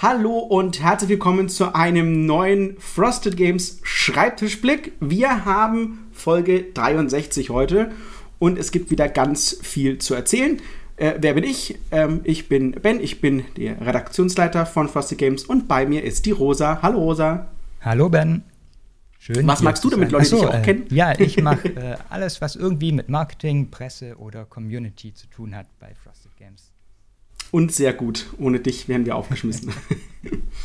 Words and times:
Hallo 0.00 0.38
und 0.38 0.80
herzlich 0.80 1.10
willkommen 1.10 1.48
zu 1.48 1.74
einem 1.74 2.24
neuen 2.24 2.78
Frosted 2.78 3.36
Games 3.36 3.80
Schreibtischblick. 3.82 4.92
Wir 5.00 5.44
haben 5.44 6.06
Folge 6.12 6.66
63 6.72 7.50
heute 7.50 7.90
und 8.38 8.60
es 8.60 8.70
gibt 8.70 8.92
wieder 8.92 9.08
ganz 9.08 9.58
viel 9.60 9.98
zu 9.98 10.14
erzählen. 10.14 10.62
Äh, 10.98 11.14
wer 11.18 11.34
bin 11.34 11.42
ich? 11.42 11.80
Ähm, 11.90 12.20
ich 12.22 12.48
bin 12.48 12.70
Ben, 12.80 13.00
ich 13.00 13.20
bin 13.20 13.44
der 13.56 13.84
Redaktionsleiter 13.84 14.66
von 14.66 14.88
Frosted 14.88 15.18
Games 15.18 15.42
und 15.42 15.66
bei 15.66 15.84
mir 15.84 16.04
ist 16.04 16.26
die 16.26 16.30
Rosa. 16.30 16.78
Hallo 16.80 17.00
Rosa. 17.00 17.48
Hallo 17.80 18.08
Ben. 18.08 18.44
Schön. 19.18 19.44
Was 19.48 19.62
magst 19.62 19.82
du 19.82 19.90
damit, 19.90 20.12
Leute, 20.12 20.30
die 20.30 20.36
dich 20.36 20.46
auch 20.46 20.54
äh, 20.54 20.62
kennen? 20.62 20.86
Ja, 20.90 21.18
ich 21.18 21.42
mache 21.42 21.70
äh, 21.70 21.96
alles, 22.08 22.40
was 22.40 22.54
irgendwie 22.54 22.92
mit 22.92 23.08
Marketing, 23.08 23.68
Presse 23.68 24.16
oder 24.18 24.44
Community 24.44 25.12
zu 25.12 25.26
tun 25.26 25.56
hat 25.56 25.66
bei 25.80 25.92
Frosted 26.04 26.36
Games. 26.36 26.70
Und 27.50 27.72
sehr 27.72 27.92
gut. 27.92 28.26
Ohne 28.38 28.60
dich 28.60 28.88
wären 28.88 29.06
wir 29.06 29.16
aufgeschmissen. 29.16 29.72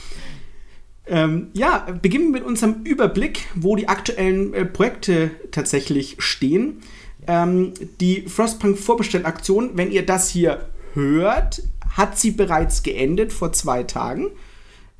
ähm, 1.08 1.48
ja, 1.54 1.88
beginnen 2.02 2.26
wir 2.26 2.42
mit 2.42 2.44
unserem 2.44 2.84
Überblick, 2.84 3.46
wo 3.56 3.76
die 3.76 3.88
aktuellen 3.88 4.54
äh, 4.54 4.66
Projekte 4.66 5.32
tatsächlich 5.52 6.18
stehen. 6.20 6.82
Ähm, 7.28 7.74
die 8.00 8.24
Frostpunk 8.28 8.78
Vorbestellaktion, 8.78 9.72
wenn 9.76 9.92
ihr 9.92 10.06
das 10.06 10.30
hier 10.30 10.68
hört, 10.94 11.64
hat 11.96 12.20
sie 12.20 12.32
bereits 12.32 12.84
geendet 12.84 13.32
vor 13.32 13.54
zwei 13.54 13.84
Tagen. 13.84 14.32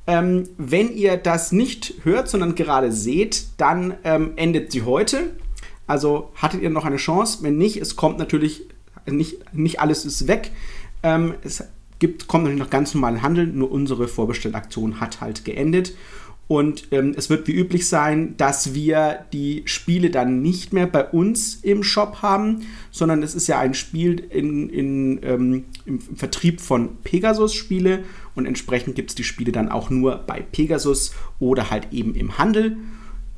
Ähm, 0.06 0.48
wenn 0.58 0.94
ihr 0.94 1.16
das 1.16 1.52
nicht 1.52 1.94
hört, 2.04 2.28
sondern 2.28 2.54
gerade 2.54 2.92
seht, 2.92 3.46
dann 3.56 3.94
ähm, 4.04 4.32
endet 4.36 4.72
sie 4.72 4.82
heute. 4.82 5.34
Also 5.86 6.30
hattet 6.34 6.62
ihr 6.62 6.70
noch 6.70 6.84
eine 6.84 6.96
Chance. 6.96 7.38
Wenn 7.42 7.58
nicht, 7.58 7.76
es 7.76 7.96
kommt 7.96 8.18
natürlich, 8.18 8.62
nicht, 9.06 9.54
nicht 9.54 9.80
alles 9.80 10.04
ist 10.04 10.28
weg. 10.28 10.50
Ähm, 11.02 11.34
es 11.42 11.64
gibt, 12.04 12.28
kommt 12.28 12.44
natürlich 12.44 12.62
noch 12.62 12.70
ganz 12.70 12.92
normalen 12.92 13.22
Handel, 13.22 13.46
nur 13.46 13.72
unsere 13.72 14.08
Vorbestellaktion 14.08 15.00
hat 15.00 15.22
halt 15.22 15.46
geendet. 15.46 15.94
Und 16.48 16.88
ähm, 16.90 17.14
es 17.16 17.30
wird 17.30 17.48
wie 17.48 17.52
üblich 17.52 17.88
sein, 17.88 18.36
dass 18.36 18.74
wir 18.74 19.24
die 19.32 19.62
Spiele 19.64 20.10
dann 20.10 20.42
nicht 20.42 20.74
mehr 20.74 20.86
bei 20.86 21.02
uns 21.08 21.60
im 21.62 21.82
Shop 21.82 22.20
haben, 22.20 22.66
sondern 22.90 23.22
es 23.22 23.34
ist 23.34 23.46
ja 23.46 23.58
ein 23.58 23.72
Spiel 23.72 24.20
in, 24.28 24.68
in, 24.68 25.20
ähm, 25.22 25.64
im 25.86 25.98
Vertrieb 25.98 26.60
von 26.60 26.96
Pegasus-Spiele 27.02 28.04
und 28.34 28.44
entsprechend 28.44 28.96
gibt 28.96 29.08
es 29.08 29.16
die 29.16 29.24
Spiele 29.24 29.52
dann 29.52 29.70
auch 29.70 29.88
nur 29.88 30.16
bei 30.18 30.42
Pegasus 30.42 31.14
oder 31.38 31.70
halt 31.70 31.88
eben 31.90 32.14
im 32.14 32.36
Handel, 32.36 32.76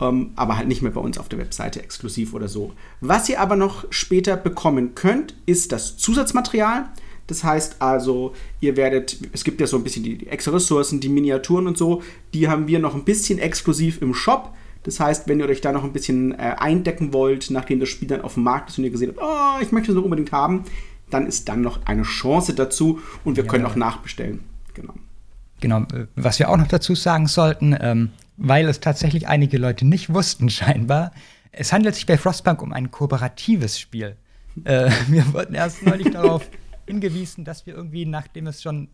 ähm, 0.00 0.32
aber 0.34 0.56
halt 0.56 0.66
nicht 0.66 0.82
mehr 0.82 0.90
bei 0.90 1.00
uns 1.00 1.18
auf 1.18 1.28
der 1.28 1.38
Webseite 1.38 1.80
exklusiv 1.84 2.34
oder 2.34 2.48
so. 2.48 2.72
Was 3.00 3.28
ihr 3.28 3.40
aber 3.40 3.54
noch 3.54 3.84
später 3.90 4.36
bekommen 4.36 4.96
könnt, 4.96 5.36
ist 5.46 5.70
das 5.70 5.96
Zusatzmaterial. 5.96 6.88
Das 7.26 7.42
heißt 7.42 7.76
also, 7.80 8.34
ihr 8.60 8.76
werdet, 8.76 9.18
es 9.32 9.44
gibt 9.44 9.60
ja 9.60 9.66
so 9.66 9.76
ein 9.76 9.84
bisschen 9.84 10.02
die, 10.02 10.18
die 10.18 10.28
extra 10.28 10.52
Ressourcen, 10.52 11.00
die 11.00 11.08
Miniaturen 11.08 11.66
und 11.66 11.76
so, 11.76 12.02
die 12.34 12.48
haben 12.48 12.68
wir 12.68 12.78
noch 12.78 12.94
ein 12.94 13.04
bisschen 13.04 13.38
exklusiv 13.38 14.00
im 14.00 14.14
Shop. 14.14 14.54
Das 14.84 15.00
heißt, 15.00 15.26
wenn 15.26 15.40
ihr 15.40 15.48
euch 15.48 15.60
da 15.60 15.72
noch 15.72 15.82
ein 15.82 15.92
bisschen 15.92 16.32
äh, 16.32 16.54
eindecken 16.58 17.12
wollt, 17.12 17.50
nachdem 17.50 17.80
das 17.80 17.88
Spiel 17.88 18.06
dann 18.06 18.20
auf 18.20 18.34
dem 18.34 18.44
Markt 18.44 18.70
ist 18.70 18.78
und 18.78 18.84
ihr 18.84 18.90
gesehen 18.90 19.14
habt, 19.16 19.20
oh, 19.20 19.62
ich 19.62 19.72
möchte 19.72 19.90
es 19.90 19.96
noch 19.96 20.04
unbedingt 20.04 20.30
haben, 20.30 20.64
dann 21.10 21.26
ist 21.26 21.48
dann 21.48 21.60
noch 21.60 21.84
eine 21.86 22.02
Chance 22.02 22.54
dazu 22.54 23.00
und 23.24 23.36
wir 23.36 23.44
ja, 23.44 23.50
können 23.50 23.66
auch 23.66 23.76
nachbestellen. 23.76 24.40
Genau. 24.74 24.94
Genau, 25.60 25.80
äh, 25.92 26.06
was 26.14 26.38
wir 26.38 26.48
auch 26.50 26.56
noch 26.56 26.68
dazu 26.68 26.94
sagen 26.94 27.26
sollten, 27.26 27.76
ähm, 27.80 28.10
weil 28.36 28.68
es 28.68 28.80
tatsächlich 28.80 29.26
einige 29.26 29.58
Leute 29.58 29.86
nicht 29.86 30.12
wussten 30.12 30.50
scheinbar, 30.50 31.12
es 31.52 31.72
handelt 31.72 31.94
sich 31.94 32.06
bei 32.06 32.18
Frostpunk 32.18 32.62
um 32.62 32.72
ein 32.72 32.90
kooperatives 32.90 33.80
Spiel. 33.80 34.16
Äh, 34.64 34.90
wir 35.08 35.32
wurden 35.32 35.54
erst 35.54 35.84
neulich 35.84 36.10
darauf 36.12 36.48
hingewiesen, 36.86 37.44
dass 37.44 37.66
wir 37.66 37.74
irgendwie, 37.74 38.06
nachdem 38.06 38.46
es 38.46 38.62
schon 38.62 38.88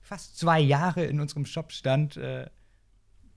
fast 0.00 0.38
zwei 0.38 0.60
Jahre 0.60 1.04
in 1.04 1.20
unserem 1.20 1.46
Shop 1.46 1.72
stand, 1.72 2.16
äh, 2.16 2.48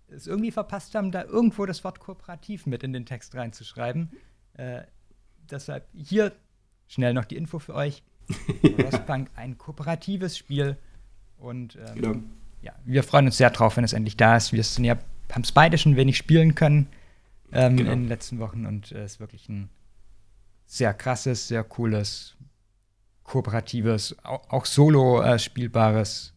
es 0.08 0.28
irgendwie 0.28 0.52
verpasst 0.52 0.96
haben, 0.96 1.12
da 1.12 1.24
irgendwo 1.24 1.66
das 1.66 1.84
Wort 1.84 2.00
kooperativ 2.00 2.66
mit 2.66 2.84
in 2.84 2.94
den 2.94 3.06
Text 3.06 3.36
reinzuschreiben. 3.36 4.12
Äh, 4.54 4.84
deshalb 5.50 5.88
hier 5.94 6.34
schnell 6.88 7.14
noch 7.14 7.26
die 7.26 7.36
Info 7.36 7.60
für 7.60 7.74
euch. 7.74 8.04
Frostpunk, 8.80 9.30
ein 9.36 9.58
kooperatives 9.58 10.38
Spiel. 10.38 10.78
Und 11.38 11.76
ähm, 11.76 11.96
genau. 11.96 12.16
ja, 12.62 12.74
wir 12.86 13.04
freuen 13.04 13.26
uns 13.26 13.38
sehr 13.38 13.50
drauf, 13.50 13.78
wenn 13.78 13.84
es 13.84 13.94
endlich 13.94 14.18
da 14.18 14.38
ist. 14.38 14.54
Wir 14.54 14.64
ja, 14.86 14.98
haben 15.32 15.42
es 15.42 15.52
beide 15.52 15.78
schon 15.78 15.96
wenig 15.96 16.18
spielen 16.18 16.56
können 16.56 16.88
ähm, 17.52 17.78
genau. 17.78 17.92
in 17.92 18.02
den 18.02 18.08
letzten 18.08 18.40
Wochen 18.40 18.66
und 18.66 18.92
es 18.92 18.92
äh, 18.92 19.06
ist 19.06 19.20
wirklich 19.20 19.50
ein 19.50 19.70
sehr 20.66 20.94
krasses, 20.94 21.48
sehr 21.48 21.64
cooles, 21.64 22.36
kooperatives, 23.24 24.16
auch, 24.24 24.66
solo 24.66 25.22
äh, 25.22 25.40
spielbares 25.40 26.34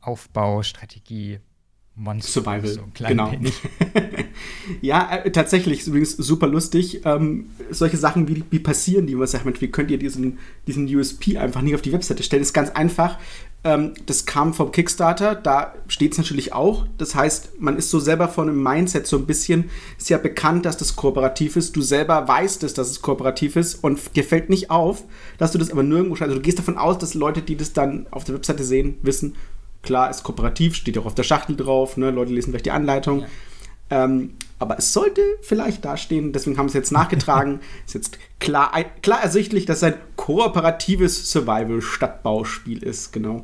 Aufbau, 0.00 0.62
Strategie, 0.62 1.40
Monster. 1.96 2.42
Survival, 2.42 2.68
so 2.68 2.82
genau. 2.92 3.32
ja, 4.82 5.16
äh, 5.16 5.30
tatsächlich, 5.30 5.80
ist 5.80 5.86
übrigens 5.86 6.16
super 6.16 6.48
lustig. 6.48 7.02
Ähm, 7.04 7.50
solche 7.70 7.96
Sachen, 7.96 8.26
wie, 8.28 8.42
wie 8.50 8.58
passieren 8.58 9.06
die? 9.06 9.18
Was 9.18 9.30
sagt 9.30 9.60
wie 9.60 9.70
könnt 9.70 9.90
ihr 9.90 9.98
diesen, 9.98 10.38
diesen 10.66 10.92
USP 10.92 11.38
einfach 11.38 11.62
nicht 11.62 11.74
auf 11.74 11.82
die 11.82 11.92
Webseite 11.92 12.22
stellen? 12.24 12.42
Ist 12.42 12.52
ganz 12.52 12.70
einfach. 12.70 13.18
Ähm, 13.64 13.94
das 14.04 14.26
kam 14.26 14.52
vom 14.52 14.72
Kickstarter, 14.72 15.34
da 15.34 15.74
steht 15.88 16.12
es 16.12 16.18
natürlich 16.18 16.52
auch. 16.52 16.86
Das 16.98 17.14
heißt, 17.14 17.60
man 17.60 17.78
ist 17.78 17.90
so 17.90 17.98
selber 17.98 18.28
von 18.28 18.48
einem 18.48 18.62
Mindset 18.62 19.06
so 19.06 19.16
ein 19.16 19.26
bisschen, 19.26 19.70
ist 19.98 20.10
ja 20.10 20.18
bekannt, 20.18 20.66
dass 20.66 20.76
das 20.76 20.96
kooperativ 20.96 21.56
ist. 21.56 21.74
Du 21.74 21.80
selber 21.80 22.28
weißt 22.28 22.62
es, 22.62 22.74
dass 22.74 22.90
es 22.90 23.00
kooperativ 23.00 23.56
ist 23.56 23.82
und 23.82 23.98
dir 24.16 24.24
fällt 24.24 24.50
nicht 24.50 24.70
auf, 24.70 25.04
dass 25.38 25.52
du 25.52 25.58
das 25.58 25.70
aber 25.70 25.82
nirgendwo 25.82 26.14
schreibst. 26.14 26.30
Also 26.30 26.40
du 26.40 26.44
gehst 26.44 26.58
davon 26.58 26.76
aus, 26.76 26.98
dass 26.98 27.14
Leute, 27.14 27.40
die 27.40 27.56
das 27.56 27.72
dann 27.72 28.06
auf 28.10 28.24
der 28.24 28.34
Webseite 28.34 28.64
sehen, 28.64 28.98
wissen, 29.02 29.34
Klar, 29.84 30.10
ist 30.10 30.22
kooperativ, 30.22 30.74
steht 30.74 30.96
auch 30.98 31.06
auf 31.06 31.14
der 31.14 31.24
Schachtel 31.24 31.56
drauf, 31.56 31.96
ne? 31.96 32.10
Leute 32.10 32.32
lesen 32.32 32.50
vielleicht 32.50 32.66
die 32.66 32.70
Anleitung. 32.70 33.20
Ja. 33.20 33.26
Ähm, 33.90 34.34
aber 34.58 34.78
es 34.78 34.92
sollte 34.92 35.20
vielleicht 35.42 35.84
dastehen, 35.84 36.32
deswegen 36.32 36.56
haben 36.56 36.68
sie 36.68 36.78
es 36.78 36.84
jetzt 36.84 36.92
nachgetragen. 36.92 37.60
ist 37.86 37.94
jetzt 37.94 38.18
klar, 38.40 38.72
klar 39.02 39.22
ersichtlich, 39.22 39.66
dass 39.66 39.78
es 39.78 39.82
ein 39.84 39.94
kooperatives 40.16 41.30
Survival-Stadtbauspiel 41.30 42.82
ist, 42.82 43.12
genau. 43.12 43.42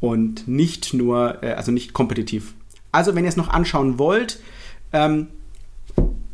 Und 0.00 0.48
nicht 0.48 0.94
nur, 0.94 1.42
äh, 1.42 1.52
also 1.52 1.72
nicht 1.72 1.92
kompetitiv. 1.92 2.54
Also, 2.92 3.14
wenn 3.14 3.24
ihr 3.24 3.28
es 3.28 3.36
noch 3.36 3.48
anschauen 3.48 3.98
wollt, 3.98 4.40
ähm, 4.92 5.28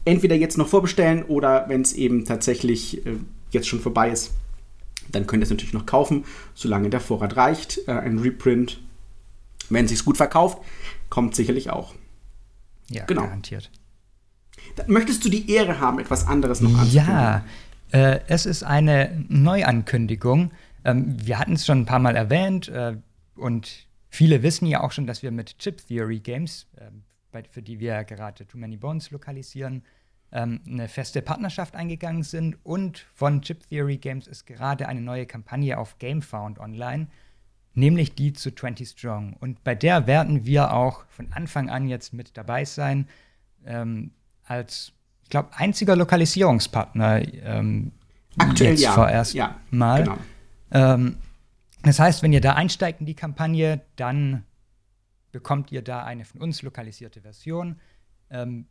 entweder 0.05 0.37
jetzt 0.37 0.59
noch 0.59 0.69
vorbestellen 0.69 1.25
oder 1.25 1.69
wenn 1.69 1.83
es 1.83 1.93
eben 1.93 2.25
tatsächlich 2.25 3.05
äh, 3.07 3.17
jetzt 3.51 3.69
schon 3.69 3.81
vorbei 3.81 4.11
ist, 4.11 4.33
dann 5.11 5.27
könnt 5.27 5.43
ihr 5.43 5.45
es 5.45 5.51
natürlich 5.51 5.75
noch 5.75 5.87
kaufen, 5.87 6.25
solange 6.55 6.91
der 6.91 7.01
Vorrat 7.01 7.37
reicht. 7.37 7.81
Äh, 7.89 7.93
ein 7.93 8.19
Reprint 8.19 8.79
wenn 9.71 9.85
es 9.85 9.91
sich 9.91 10.05
gut 10.05 10.17
verkauft, 10.17 10.59
kommt 11.11 11.35
sicherlich 11.35 11.71
auch. 11.71 11.95
Ja, 12.91 13.05
genau. 13.05 13.23
garantiert. 13.23 13.71
möchtest 14.87 15.25
du 15.25 15.29
die 15.29 15.51
Ehre 15.51 15.81
haben, 15.81 15.99
etwas 15.99 16.27
anderes 16.27 16.61
noch 16.61 16.71
anzukündigen? 16.71 17.07
Ja, 17.07 17.45
äh, 17.93 18.21
es 18.29 18.47
ist 18.47 18.63
eine 18.63 19.25
Neuankündigung. 19.29 20.51
Ähm, 20.85 21.17
wir 21.27 21.39
hatten 21.39 21.55
es 21.55 21.67
schon 21.67 21.83
ein 21.83 21.87
paar 21.87 21.99
Mal 21.99 22.17
erwähnt 22.17 22.69
äh, 22.69 22.97
und 23.37 23.87
viele 24.09 24.43
wissen 24.43 24.67
ja 24.67 24.83
auch 24.83 24.93
schon, 24.93 25.07
dass 25.07 25.23
wir 25.23 25.31
mit 25.31 25.59
Chip 25.59 25.87
Theory 25.87 26.21
Games, 26.21 26.67
äh, 26.77 26.91
bei, 27.33 27.45
für 27.45 27.63
die 27.63 27.81
wir 27.81 28.05
gerade 28.05 28.47
Too 28.47 28.59
Many 28.59 28.77
Bones 28.77 29.11
lokalisieren, 29.11 29.83
ähm, 30.33 30.61
eine 30.67 30.89
feste 30.89 31.23
Partnerschaft 31.23 31.75
eingegangen 31.77 32.23
sind. 32.23 32.59
Und 32.65 33.07
von 33.15 33.43
Chip 33.43 33.69
Theory 33.69 33.97
Games 33.97 34.27
ist 34.27 34.47
gerade 34.47 34.89
eine 34.89 35.01
neue 35.01 35.27
Kampagne 35.27 35.79
auf 35.79 35.99
GameFound 35.99 36.59
online 36.59 37.09
nämlich 37.75 38.15
die 38.15 38.33
zu 38.33 38.55
20 38.55 38.89
Strong. 38.89 39.35
Und 39.35 39.63
bei 39.65 39.75
der 39.75 40.07
werden 40.07 40.47
wir 40.47 40.73
auch 40.73 41.05
von 41.09 41.33
Anfang 41.33 41.69
an 41.69 41.89
jetzt 41.89 42.13
mit 42.13 42.37
dabei 42.37 42.65
sein, 42.65 43.09
ähm, 43.67 44.13
als, 44.45 44.93
ich 45.23 45.31
glaube, 45.31 45.51
einziger 45.55 45.97
Lokalisierungspartner. 45.97 47.23
Ähm, 47.43 47.93
Aktuell 48.39 48.71
jetzt 48.71 48.83
ja. 48.83 48.93
vorerst 48.93 49.35
ja, 49.35 49.61
mal. 49.71 50.05
Genau. 50.05 50.19
Ähm, 50.73 51.17
das 51.83 51.99
heißt, 51.99 52.23
wenn 52.23 52.33
ihr 52.33 52.41
da 52.41 52.55
einsteigt 52.55 53.01
in 53.01 53.07
die 53.07 53.15
Kampagne, 53.15 53.83
dann 53.97 54.45
bekommt 55.33 55.73
ihr 55.73 55.83
da 55.83 56.05
eine 56.05 56.25
von 56.25 56.41
uns 56.41 56.63
lokalisierte 56.63 57.21
Version. 57.21 57.81
Ähm, 58.31 58.67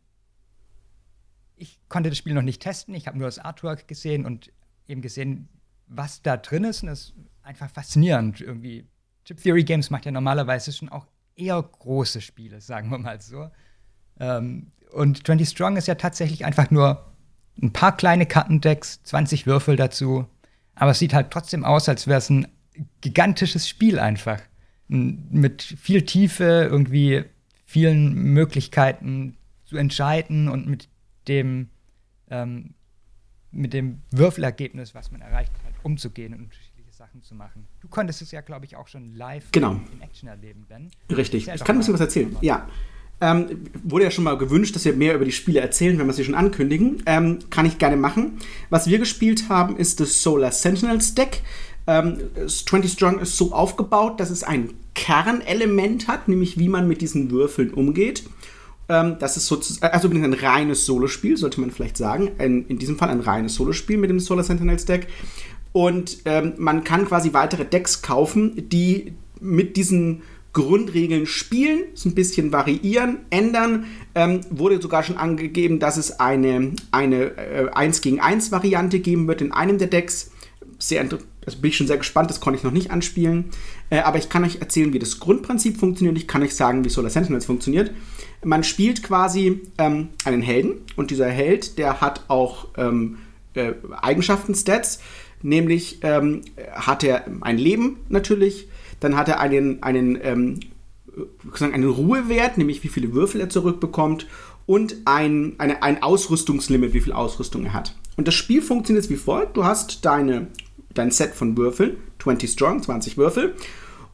ich 1.56 1.78
konnte 1.88 2.08
das 2.08 2.18
Spiel 2.18 2.34
noch 2.34 2.42
nicht 2.42 2.62
testen, 2.62 2.94
ich 2.94 3.06
habe 3.06 3.18
nur 3.18 3.28
das 3.28 3.38
Artwork 3.38 3.86
gesehen 3.86 4.26
und 4.26 4.52
eben 4.88 5.00
gesehen, 5.00 5.48
was 5.86 6.22
da 6.22 6.36
drin 6.36 6.64
ist. 6.64 6.82
Und 6.82 6.88
es 6.88 7.00
ist 7.00 7.14
einfach 7.42 7.70
faszinierend, 7.70 8.40
irgendwie 8.40 8.86
Chip 9.24 9.42
Theory 9.42 9.64
Games 9.64 9.90
macht 9.90 10.04
ja 10.06 10.12
normalerweise 10.12 10.72
schon 10.72 10.88
auch 10.88 11.06
eher 11.36 11.62
große 11.62 12.20
Spiele, 12.20 12.60
sagen 12.60 12.90
wir 12.90 12.98
mal 12.98 13.20
so. 13.20 13.50
Ähm, 14.20 14.72
und 14.92 15.26
20 15.26 15.48
Strong 15.48 15.76
ist 15.76 15.88
ja 15.88 15.94
tatsächlich 15.96 16.44
einfach 16.44 16.70
nur 16.70 17.12
ein 17.60 17.72
paar 17.72 17.96
kleine 17.96 18.26
Kartendecks, 18.26 19.02
20 19.04 19.46
Würfel 19.46 19.76
dazu. 19.76 20.26
Aber 20.74 20.90
es 20.90 20.98
sieht 20.98 21.14
halt 21.14 21.30
trotzdem 21.30 21.64
aus, 21.64 21.88
als 21.88 22.06
wäre 22.06 22.18
es 22.18 22.30
ein 22.30 22.48
gigantisches 23.00 23.68
Spiel 23.68 23.98
einfach. 23.98 24.40
Mit 24.88 25.62
viel 25.62 26.04
Tiefe, 26.04 26.68
irgendwie 26.70 27.24
vielen 27.64 28.14
Möglichkeiten 28.14 29.36
zu 29.64 29.76
entscheiden 29.76 30.48
und 30.48 30.66
mit 30.66 30.88
dem, 31.26 31.70
ähm, 32.30 32.74
mit 33.50 33.72
dem 33.72 34.02
Würfelergebnis, 34.10 34.94
was 34.94 35.10
man 35.10 35.22
erreicht 35.22 35.52
hat, 35.64 35.84
umzugehen 35.84 36.34
und 36.34 36.50
Sachen 37.04 37.22
zu 37.22 37.34
machen. 37.34 37.66
Du 37.82 37.88
konntest 37.88 38.22
es 38.22 38.30
ja, 38.30 38.40
glaube 38.40 38.64
ich, 38.64 38.76
auch 38.76 38.88
schon 38.88 39.14
live 39.14 39.44
genau. 39.52 39.72
in 39.92 40.00
Action 40.00 40.26
erleben, 40.26 40.64
Ben. 40.66 40.90
Richtig. 41.14 41.48
Ich 41.48 41.64
kann 41.64 41.76
ein 41.76 41.80
bisschen 41.80 41.92
was 41.92 42.00
erzählen. 42.00 42.34
Ja. 42.40 42.66
Ähm, 43.20 43.66
wurde 43.82 44.04
ja 44.04 44.10
schon 44.10 44.24
mal 44.24 44.38
gewünscht, 44.38 44.74
dass 44.74 44.86
wir 44.86 44.94
mehr 44.94 45.14
über 45.14 45.26
die 45.26 45.32
Spiele 45.32 45.60
erzählen, 45.60 45.98
wenn 45.98 46.06
wir 46.06 46.14
sie 46.14 46.24
schon 46.24 46.34
ankündigen. 46.34 47.02
Ähm, 47.04 47.40
kann 47.50 47.66
ich 47.66 47.76
gerne 47.78 47.96
machen. 47.98 48.38
Was 48.70 48.86
wir 48.86 48.98
gespielt 48.98 49.50
haben, 49.50 49.76
ist 49.76 50.00
das 50.00 50.22
Solar 50.22 50.50
Sentinels 50.50 51.14
Deck. 51.14 51.42
Ähm, 51.86 52.18
20 52.46 52.92
Strong 52.92 53.18
ist 53.18 53.36
so 53.36 53.52
aufgebaut, 53.52 54.18
dass 54.18 54.30
es 54.30 54.42
ein 54.42 54.72
Kernelement 54.94 56.08
hat, 56.08 56.28
nämlich 56.28 56.58
wie 56.58 56.70
man 56.70 56.88
mit 56.88 57.02
diesen 57.02 57.30
Würfeln 57.30 57.74
umgeht. 57.74 58.24
Ähm, 58.88 59.16
das 59.18 59.36
ist 59.36 59.46
sozusagen, 59.46 59.92
also 59.92 60.08
ein 60.08 60.32
reines 60.32 60.86
Solospiel, 60.86 61.36
sollte 61.36 61.60
man 61.60 61.70
vielleicht 61.70 61.96
sagen. 61.96 62.32
Ein, 62.38 62.64
in 62.68 62.78
diesem 62.78 62.98
Fall 62.98 63.10
ein 63.10 63.20
reines 63.20 63.54
Solospiel 63.54 63.98
mit 63.98 64.10
dem 64.10 64.20
Solar 64.20 64.44
Sentinels 64.44 64.86
Deck. 64.86 65.06
Und 65.74 66.18
ähm, 66.24 66.52
man 66.56 66.84
kann 66.84 67.04
quasi 67.04 67.32
weitere 67.32 67.64
Decks 67.64 68.00
kaufen, 68.00 68.68
die 68.70 69.14
mit 69.40 69.76
diesen 69.76 70.22
Grundregeln 70.52 71.26
spielen, 71.26 71.82
es 71.92 72.04
ein 72.04 72.14
bisschen 72.14 72.52
variieren, 72.52 73.18
ändern. 73.30 73.86
Ähm, 74.14 74.42
wurde 74.50 74.80
sogar 74.80 75.02
schon 75.02 75.16
angegeben, 75.16 75.80
dass 75.80 75.96
es 75.96 76.20
eine, 76.20 76.74
eine 76.92 77.36
äh, 77.36 77.70
1 77.74 78.02
gegen 78.02 78.20
1 78.20 78.52
Variante 78.52 79.00
geben 79.00 79.26
wird 79.26 79.42
in 79.42 79.50
einem 79.50 79.78
der 79.78 79.88
Decks. 79.88 80.30
Sehr 80.78 81.00
also 81.00 81.58
bin 81.58 81.70
ich 81.70 81.76
schon 81.76 81.88
sehr 81.88 81.98
gespannt, 81.98 82.30
das 82.30 82.40
konnte 82.40 82.58
ich 82.58 82.64
noch 82.64 82.70
nicht 82.70 82.92
anspielen. 82.92 83.46
Äh, 83.90 83.98
aber 83.98 84.18
ich 84.18 84.28
kann 84.28 84.44
euch 84.44 84.60
erzählen, 84.60 84.92
wie 84.92 85.00
das 85.00 85.18
Grundprinzip 85.18 85.76
funktioniert. 85.76 86.16
Ich 86.16 86.28
kann 86.28 86.44
euch 86.44 86.54
sagen, 86.54 86.84
wie 86.84 86.88
Solar 86.88 87.10
Sentinels 87.10 87.46
funktioniert. 87.46 87.90
Man 88.44 88.62
spielt 88.62 89.02
quasi 89.02 89.62
ähm, 89.78 90.10
einen 90.24 90.40
Helden 90.40 90.82
und 90.94 91.10
dieser 91.10 91.28
Held, 91.28 91.78
der 91.78 92.00
hat 92.00 92.26
auch 92.28 92.68
ähm, 92.76 93.18
äh, 93.54 93.72
Eigenschaften, 94.00 94.54
Stats. 94.54 95.00
Nämlich 95.44 95.98
ähm, 96.00 96.40
hat 96.72 97.04
er 97.04 97.26
ein 97.42 97.58
Leben 97.58 97.98
natürlich, 98.08 98.66
dann 99.00 99.14
hat 99.14 99.28
er 99.28 99.40
einen, 99.40 99.82
einen, 99.82 100.18
ähm, 100.22 100.60
einen 101.60 101.84
Ruhewert, 101.84 102.56
nämlich 102.56 102.82
wie 102.82 102.88
viele 102.88 103.12
Würfel 103.12 103.42
er 103.42 103.50
zurückbekommt 103.50 104.26
und 104.64 104.96
ein, 105.04 105.52
eine, 105.58 105.82
ein 105.82 106.02
Ausrüstungslimit, 106.02 106.94
wie 106.94 107.02
viel 107.02 107.12
Ausrüstung 107.12 107.66
er 107.66 107.74
hat. 107.74 107.94
Und 108.16 108.26
das 108.26 108.34
Spiel 108.34 108.62
funktioniert 108.62 109.10
wie 109.10 109.16
folgt. 109.16 109.58
Du 109.58 109.64
hast 109.64 110.06
deine, 110.06 110.46
dein 110.94 111.10
Set 111.10 111.34
von 111.34 111.58
Würfeln, 111.58 111.98
20 112.22 112.50
Strong, 112.50 112.82
20 112.82 113.18
Würfel, 113.18 113.54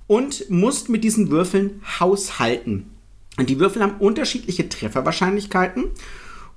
und 0.08 0.50
musst 0.50 0.88
mit 0.88 1.04
diesen 1.04 1.30
Würfeln 1.30 1.80
haushalten. 2.00 2.90
Und 3.38 3.48
die 3.50 3.60
Würfel 3.60 3.82
haben 3.82 4.00
unterschiedliche 4.00 4.68
Trefferwahrscheinlichkeiten 4.68 5.84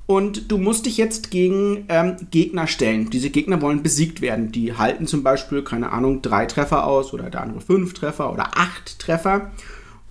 und 0.06 0.52
du 0.52 0.58
musst 0.58 0.86
dich 0.86 0.98
jetzt 0.98 1.32
gegen 1.32 1.86
ähm, 1.88 2.18
Gegner 2.30 2.68
stellen. 2.68 3.10
Diese 3.10 3.30
Gegner 3.30 3.62
wollen 3.62 3.84
besiegt 3.84 4.22
werden. 4.22 4.52
Die 4.52 4.78
halten 4.78 5.08
zum 5.08 5.24
Beispiel, 5.24 5.64
keine 5.64 5.92
Ahnung, 5.92 6.22
drei 6.22 6.46
Treffer 6.46 6.86
aus 6.86 7.14
oder 7.14 7.30
der 7.30 7.42
andere 7.42 7.62
fünf 7.62 7.94
Treffer 7.94 8.32
oder 8.34 8.58
acht 8.58 9.00
Treffer. 9.00 9.52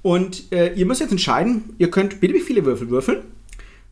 Und 0.00 0.50
äh, 0.50 0.72
ihr 0.74 0.86
müsst 0.86 1.00
jetzt 1.00 1.12
entscheiden, 1.12 1.74
ihr 1.78 1.90
könnt 1.90 2.20
beliebig 2.20 2.44
viele 2.44 2.64
Würfel 2.64 2.90
würfeln, 2.90 3.22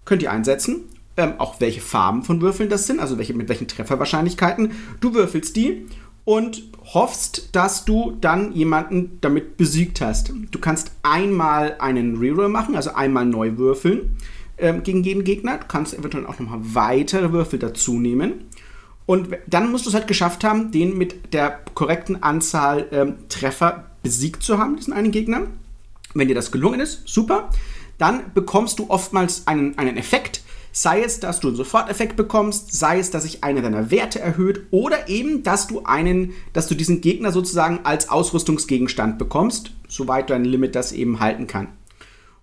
könnt 0.05 0.23
ihr 0.23 0.33
einsetzen. 0.33 0.85
Ähm, 1.17 1.35
auch 1.39 1.61
welche 1.61 1.81
Farben 1.81 2.23
von 2.23 2.41
Würfeln 2.41 2.71
das 2.71 2.87
sind, 2.87 2.99
also 2.99 3.19
welche, 3.19 3.35
mit 3.35 3.49
welchen 3.49 3.69
Trefferwahrscheinlichkeiten. 3.69 4.73
Du 5.01 5.13
würfelst 5.13 5.55
die 5.55 5.87
und 6.25 6.63
hoffst, 6.95 7.51
dass 7.53 7.85
du 7.85 8.17
dann 8.21 8.53
jemanden 8.53 9.19
damit 9.21 9.57
besiegt 9.57 10.01
hast. 10.01 10.33
Du 10.51 10.59
kannst 10.59 10.93
einmal 11.03 11.77
einen 11.79 12.17
Reroll 12.17 12.49
machen, 12.49 12.75
also 12.75 12.95
einmal 12.95 13.27
neu 13.27 13.59
würfeln 13.59 14.17
ähm, 14.61 14.83
gegen 14.83 15.03
jeden 15.03 15.25
Gegner. 15.25 15.59
Du 15.59 15.67
kannst 15.67 15.95
eventuell 15.95 16.27
auch 16.27 16.39
nochmal 16.39 16.61
weitere 16.63 17.33
Würfel 17.33 17.59
dazu 17.59 17.99
nehmen. 17.99 18.45
Und 19.07 19.31
dann 19.47 19.71
musst 19.73 19.87
du 19.87 19.91
es 19.91 19.95
halt 19.95 20.07
geschafft 20.07 20.45
haben, 20.45 20.71
den 20.71 20.97
mit 20.97 21.33
der 21.35 21.59
korrekten 21.75 22.23
Anzahl 22.23 22.87
ähm, 22.93 23.15
Treffer 23.29 23.87
besiegt 24.03 24.43
zu 24.43 24.59
haben, 24.59 24.77
diesen 24.77 24.93
einen 24.93 25.11
Gegner. 25.11 25.49
Wenn 26.15 26.29
dir 26.29 26.35
das 26.35 26.53
gelungen 26.53 26.81
ist, 26.81 27.09
super. 27.09 27.51
Dann 27.99 28.33
bekommst 28.35 28.79
du 28.79 28.89
oftmals 28.89 29.47
einen, 29.47 29.77
einen 29.79 29.97
Effekt. 29.97 30.43
Sei 30.73 31.03
es, 31.03 31.19
dass 31.19 31.41
du 31.41 31.49
einen 31.49 31.57
Soforteffekt 31.57 32.17
bekommst, 32.17 32.73
sei 32.73 33.01
es, 33.01 33.11
dass 33.11 33.25
sich 33.25 33.43
einer 33.43 33.63
deiner 33.63 33.91
Werte 33.91 34.21
erhöht 34.21 34.67
oder 34.71 35.09
eben, 35.09 35.43
dass 35.43 35.67
du 35.67 35.83
einen, 35.85 36.33
dass 36.53 36.69
du 36.69 36.77
diesen 36.77 37.01
Gegner 37.01 37.33
sozusagen 37.33 37.81
als 37.83 38.09
Ausrüstungsgegenstand 38.09 39.19
bekommst, 39.19 39.73
soweit 39.89 40.31
dein 40.31 40.45
Limit 40.45 40.77
das 40.77 40.93
eben 40.93 41.19
halten 41.19 41.49
kann. 41.49 41.67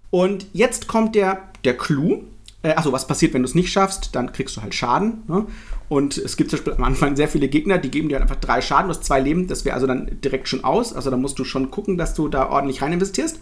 Und 0.09 0.48
jetzt 0.54 0.88
kommt 0.88 1.15
der, 1.15 1.50
der 1.63 1.77
Clou. 1.77 2.24
Äh, 2.63 2.74
also 2.74 2.92
was 2.92 3.07
passiert, 3.07 3.33
wenn 3.33 3.42
du 3.44 3.48
es 3.48 3.56
nicht 3.56 3.71
schaffst? 3.71 4.15
Dann 4.15 4.31
kriegst 4.31 4.57
du 4.57 4.62
halt 4.62 4.74
Schaden. 4.74 5.24
Ne? 5.27 5.45
Und 5.89 6.18
es 6.18 6.38
gibt 6.38 6.50
zum 6.50 6.59
Beispiel 6.59 6.74
am 6.74 6.83
Anfang 6.83 7.15
sehr 7.15 7.27
viele 7.27 7.48
Gegner, 7.48 7.77
die 7.77 7.92
geben 7.92 8.09
dir 8.09 8.15
halt 8.15 8.24
einfach 8.24 8.42
drei 8.42 8.62
Schaden, 8.62 8.89
du 8.89 8.95
hast 8.95 9.06
zwei 9.06 9.19
Leben. 9.19 9.48
Das 9.48 9.65
wäre 9.65 9.75
also 9.75 9.88
dann 9.88 10.19
direkt 10.24 10.48
schon 10.48 10.63
aus. 10.63 10.94
Also 10.94 11.09
da 11.09 11.18
musst 11.18 11.39
du 11.39 11.44
schon 11.44 11.71
gucken, 11.71 11.98
dass 11.98 12.13
du 12.13 12.27
da 12.27 12.50
ordentlich 12.50 12.81
rein 12.81 12.94
investierst. 12.94 13.39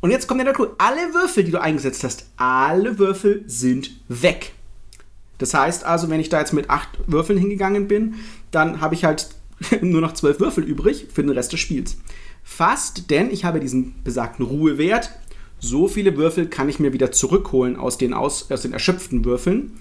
Und 0.00 0.10
jetzt 0.10 0.28
kommt 0.28 0.44
der 0.44 0.52
Clou. 0.52 0.68
Alle 0.78 1.14
Würfel, 1.14 1.44
die 1.44 1.50
du 1.50 1.60
eingesetzt 1.60 2.04
hast, 2.04 2.26
alle 2.36 2.98
Würfel 2.98 3.44
sind 3.46 3.90
weg. 4.08 4.52
Das 5.38 5.54
heißt 5.54 5.84
also, 5.84 6.08
wenn 6.08 6.20
ich 6.20 6.28
da 6.28 6.38
jetzt 6.38 6.52
mit 6.52 6.70
acht 6.70 6.88
Würfeln 7.06 7.38
hingegangen 7.38 7.88
bin, 7.88 8.14
dann 8.50 8.80
habe 8.80 8.94
ich 8.94 9.04
halt 9.04 9.28
nur 9.80 10.00
noch 10.00 10.14
zwölf 10.14 10.40
Würfel 10.40 10.64
übrig 10.64 11.08
für 11.12 11.22
den 11.22 11.30
Rest 11.30 11.52
des 11.52 11.60
Spiels. 11.60 11.96
Fast, 12.42 13.10
denn 13.10 13.30
ich 13.30 13.44
habe 13.44 13.60
diesen 13.60 14.02
besagten 14.04 14.46
Ruhewert 14.46 15.10
so 15.58 15.88
viele 15.88 16.16
Würfel 16.16 16.46
kann 16.46 16.68
ich 16.68 16.78
mir 16.78 16.92
wieder 16.92 17.12
zurückholen 17.12 17.76
aus 17.76 17.98
den, 17.98 18.12
aus, 18.14 18.50
aus 18.50 18.62
den 18.62 18.72
erschöpften 18.72 19.24
Würfeln. 19.24 19.72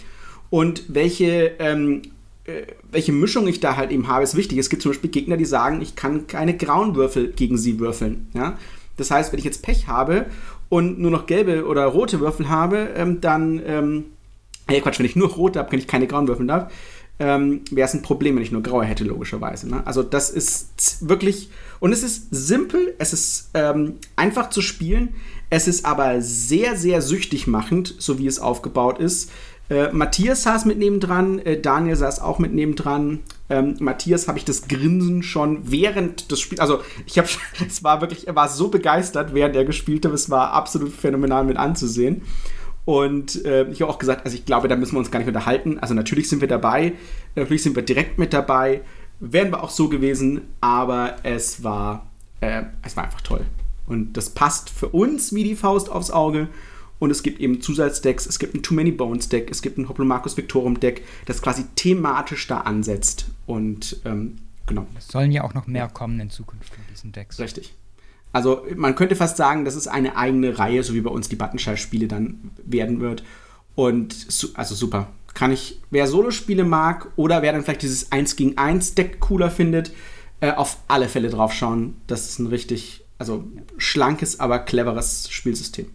Und 0.49 0.83
welche, 0.87 1.53
ähm, 1.59 2.03
äh, 2.45 2.63
welche 2.91 3.11
Mischung 3.11 3.47
ich 3.47 3.59
da 3.59 3.75
halt 3.75 3.91
eben 3.91 4.07
habe, 4.07 4.23
ist 4.23 4.35
wichtig. 4.35 4.57
Es 4.57 4.69
gibt 4.69 4.81
zum 4.81 4.91
Beispiel 4.91 5.09
Gegner, 5.09 5.37
die 5.37 5.45
sagen, 5.45 5.81
ich 5.81 5.95
kann 5.95 6.27
keine 6.27 6.55
grauen 6.55 6.95
Würfel 6.95 7.29
gegen 7.29 7.57
sie 7.57 7.79
würfeln. 7.79 8.27
Ja? 8.33 8.57
Das 8.97 9.11
heißt, 9.11 9.31
wenn 9.31 9.39
ich 9.39 9.45
jetzt 9.45 9.63
Pech 9.63 9.87
habe 9.87 10.27
und 10.69 10.99
nur 10.99 11.11
noch 11.11 11.25
gelbe 11.25 11.65
oder 11.65 11.85
rote 11.85 12.19
Würfel 12.19 12.49
habe, 12.49 12.89
ähm, 12.95 13.21
dann, 13.21 13.61
ähm, 13.65 14.05
hey 14.67 14.81
Quatsch, 14.81 14.99
wenn 14.99 15.05
ich 15.05 15.15
nur 15.15 15.29
rote 15.29 15.59
habe, 15.59 15.69
kann 15.69 15.79
ich 15.79 15.87
keine 15.87 16.07
grauen 16.07 16.27
würfeln 16.27 16.47
darf, 16.47 16.71
ähm, 17.19 17.61
wäre 17.71 17.87
es 17.87 17.93
ein 17.93 18.01
Problem, 18.01 18.35
wenn 18.35 18.43
ich 18.43 18.51
nur 18.51 18.63
graue 18.63 18.85
hätte, 18.85 19.03
logischerweise. 19.03 19.69
Ne? 19.69 19.85
Also 19.85 20.03
das 20.03 20.29
ist 20.29 21.07
wirklich, 21.07 21.49
und 21.79 21.93
es 21.93 22.03
ist 22.03 22.27
simpel, 22.31 22.93
es 22.97 23.13
ist 23.13 23.51
ähm, 23.53 23.95
einfach 24.15 24.49
zu 24.49 24.61
spielen, 24.61 25.15
es 25.49 25.67
ist 25.67 25.85
aber 25.85 26.21
sehr, 26.21 26.75
sehr 26.75 27.01
süchtig 27.01 27.47
machend, 27.47 27.95
so 27.99 28.19
wie 28.19 28.27
es 28.27 28.39
aufgebaut 28.39 28.99
ist. 28.99 29.31
Äh, 29.69 29.91
Matthias 29.93 30.43
saß 30.43 30.65
mit 30.65 30.77
nebendran, 30.77 31.39
äh, 31.39 31.59
Daniel 31.59 31.95
saß 31.95 32.19
auch 32.19 32.37
mit 32.37 32.53
nebendran. 32.53 33.21
Ähm, 33.49 33.75
Matthias 33.79 34.27
habe 34.27 34.37
ich 34.37 34.45
das 34.45 34.67
Grinsen 34.67 35.23
schon 35.23 35.71
während 35.71 36.31
des 36.31 36.39
Spiels, 36.39 36.59
also 36.59 36.81
ich 37.05 37.17
habe, 37.17 37.27
es 37.67 37.83
war 37.83 38.01
wirklich, 38.01 38.27
er 38.27 38.35
war 38.35 38.49
so 38.49 38.67
begeistert, 38.67 39.33
während 39.33 39.55
er 39.55 39.65
gespielt 39.65 40.05
hat, 40.05 40.13
es 40.13 40.29
war 40.29 40.51
absolut 40.51 40.91
phänomenal 40.93 41.45
mit 41.45 41.57
anzusehen. 41.57 42.21
Und 42.85 43.43
äh, 43.45 43.67
ich 43.69 43.81
habe 43.81 43.91
auch 43.91 43.97
gesagt, 43.97 44.25
also 44.25 44.37
ich 44.37 44.45
glaube, 44.45 44.67
da 44.67 44.75
müssen 44.75 44.93
wir 44.93 44.99
uns 44.99 45.09
gar 45.09 45.19
nicht 45.19 45.27
unterhalten. 45.27 45.79
Also 45.79 45.93
natürlich 45.93 46.29
sind 46.29 46.41
wir 46.41 46.47
dabei, 46.47 46.93
natürlich 47.35 47.63
sind 47.63 47.75
wir 47.75 47.83
direkt 47.83 48.19
mit 48.19 48.31
dabei, 48.31 48.81
wären 49.19 49.51
wir 49.51 49.63
auch 49.63 49.71
so 49.71 49.89
gewesen, 49.89 50.41
aber 50.61 51.17
es 51.23 51.63
war, 51.63 52.07
äh, 52.41 52.63
es 52.83 52.95
war 52.95 53.05
einfach 53.05 53.21
toll. 53.21 53.45
Und 53.87 54.13
das 54.13 54.29
passt 54.29 54.69
für 54.69 54.89
uns 54.89 55.33
wie 55.33 55.43
die 55.43 55.55
Faust 55.55 55.89
aufs 55.89 56.11
Auge. 56.11 56.47
Und 56.97 57.11
es 57.11 57.23
gibt 57.23 57.41
eben 57.41 57.59
Zusatzdecks, 57.59 58.25
es 58.25 58.39
gibt 58.39 58.55
ein 58.55 58.63
Too 58.63 58.73
Many 58.73 58.91
Bones 58.91 59.27
Deck, 59.27 59.51
es 59.51 59.61
gibt 59.61 59.77
ein 59.77 59.89
Hoplomachus 59.89 60.37
Victorum 60.37 60.79
Deck, 60.79 61.03
das 61.25 61.41
quasi 61.41 61.65
thematisch 61.75 62.47
da 62.47 62.61
ansetzt. 62.61 63.25
Und 63.45 63.99
ähm, 64.05 64.37
genau. 64.65 64.87
Es 64.97 65.09
sollen 65.09 65.31
ja 65.31 65.43
auch 65.43 65.53
noch 65.53 65.67
mehr 65.67 65.89
kommen 65.89 66.19
in 66.19 66.29
Zukunft 66.29 66.73
von 66.73 66.83
diesen 66.89 67.11
Decks. 67.11 67.39
Richtig. 67.39 67.73
Also 68.35 68.65
man 68.75 68.95
könnte 68.95 69.15
fast 69.15 69.37
sagen, 69.37 69.63
das 69.63 69.77
ist 69.77 69.87
eine 69.87 70.17
eigene 70.17 70.59
Reihe, 70.59 70.83
so 70.83 70.93
wie 70.93 70.99
bei 70.99 71.09
uns 71.09 71.29
die 71.29 71.37
Buttonschall-Spiele 71.37 72.09
dann 72.09 72.51
werden 72.65 72.99
wird. 72.99 73.23
Und 73.75 74.27
also 74.55 74.75
super. 74.75 75.07
Kann 75.33 75.53
ich, 75.53 75.79
wer 75.89 76.05
Solospiele 76.05 76.65
mag 76.65 77.07
oder 77.15 77.41
wer 77.41 77.53
dann 77.53 77.63
vielleicht 77.63 77.83
dieses 77.83 78.11
1 78.11 78.35
gegen 78.35 78.57
1 78.57 78.95
Deck 78.95 79.21
cooler 79.21 79.49
findet, 79.49 79.93
äh, 80.41 80.51
auf 80.51 80.79
alle 80.89 81.07
Fälle 81.07 81.29
drauf 81.29 81.53
schauen. 81.53 81.95
Das 82.07 82.27
ist 82.27 82.39
ein 82.39 82.47
richtig 82.47 83.05
also 83.19 83.45
schlankes, 83.77 84.41
aber 84.41 84.59
cleveres 84.59 85.29
Spielsystem. 85.31 85.85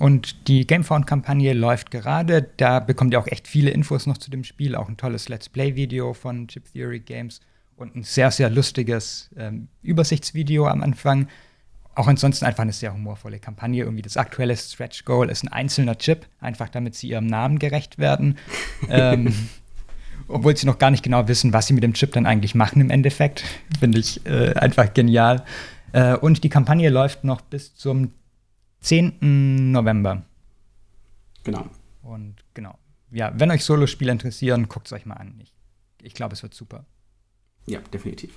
Und 0.00 0.48
die 0.48 0.66
Gamefound-Kampagne 0.66 1.52
läuft 1.52 1.92
gerade. 1.92 2.50
Da 2.56 2.80
bekommt 2.80 3.14
ihr 3.14 3.20
auch 3.20 3.28
echt 3.28 3.46
viele 3.46 3.70
Infos 3.70 4.08
noch 4.08 4.18
zu 4.18 4.32
dem 4.32 4.42
Spiel. 4.42 4.74
Auch 4.74 4.88
ein 4.88 4.96
tolles 4.96 5.28
Let's 5.28 5.48
Play-Video 5.48 6.12
von 6.12 6.48
Chip 6.48 6.64
Theory 6.72 6.98
Games 6.98 7.40
und 7.76 7.96
ein 7.96 8.02
sehr, 8.02 8.30
sehr 8.30 8.50
lustiges 8.50 9.30
ähm, 9.36 9.68
Übersichtsvideo 9.82 10.66
am 10.66 10.82
Anfang. 10.82 11.28
Auch 11.94 12.08
ansonsten 12.08 12.44
einfach 12.44 12.62
eine 12.62 12.72
sehr 12.72 12.92
humorvolle 12.92 13.38
Kampagne. 13.38 13.84
Irgendwie 13.84 14.02
das 14.02 14.16
aktuelle 14.16 14.56
Stretch 14.56 15.04
Goal 15.04 15.30
ist 15.30 15.44
ein 15.44 15.48
einzelner 15.48 15.96
Chip, 15.96 16.26
einfach 16.40 16.68
damit 16.68 16.94
sie 16.94 17.08
ihrem 17.08 17.26
Namen 17.26 17.58
gerecht 17.58 17.98
werden. 17.98 18.36
ähm, 18.88 19.32
obwohl 20.26 20.56
sie 20.56 20.66
noch 20.66 20.78
gar 20.78 20.90
nicht 20.90 21.04
genau 21.04 21.28
wissen, 21.28 21.52
was 21.52 21.66
sie 21.66 21.74
mit 21.74 21.84
dem 21.84 21.94
Chip 21.94 22.12
dann 22.12 22.26
eigentlich 22.26 22.54
machen 22.54 22.80
im 22.80 22.90
Endeffekt. 22.90 23.44
Finde 23.78 23.98
ich 23.98 24.24
äh, 24.26 24.54
einfach 24.54 24.92
genial. 24.92 25.44
Äh, 25.92 26.16
und 26.16 26.42
die 26.42 26.48
Kampagne 26.48 26.88
läuft 26.90 27.24
noch 27.24 27.40
bis 27.40 27.74
zum 27.76 28.10
10. 28.80 29.70
November. 29.70 30.22
Genau. 31.44 31.66
Und 32.02 32.36
genau. 32.54 32.78
Ja, 33.10 33.32
wenn 33.36 33.50
euch 33.50 33.64
Solospiele 33.64 34.10
interessieren, 34.10 34.68
guckt 34.68 34.86
es 34.86 34.92
euch 34.92 35.06
mal 35.06 35.14
an. 35.14 35.34
Ich, 35.40 35.52
ich 36.02 36.14
glaube, 36.14 36.34
es 36.34 36.42
wird 36.42 36.54
super. 36.54 36.84
Ja, 37.66 37.80
definitiv. 37.92 38.30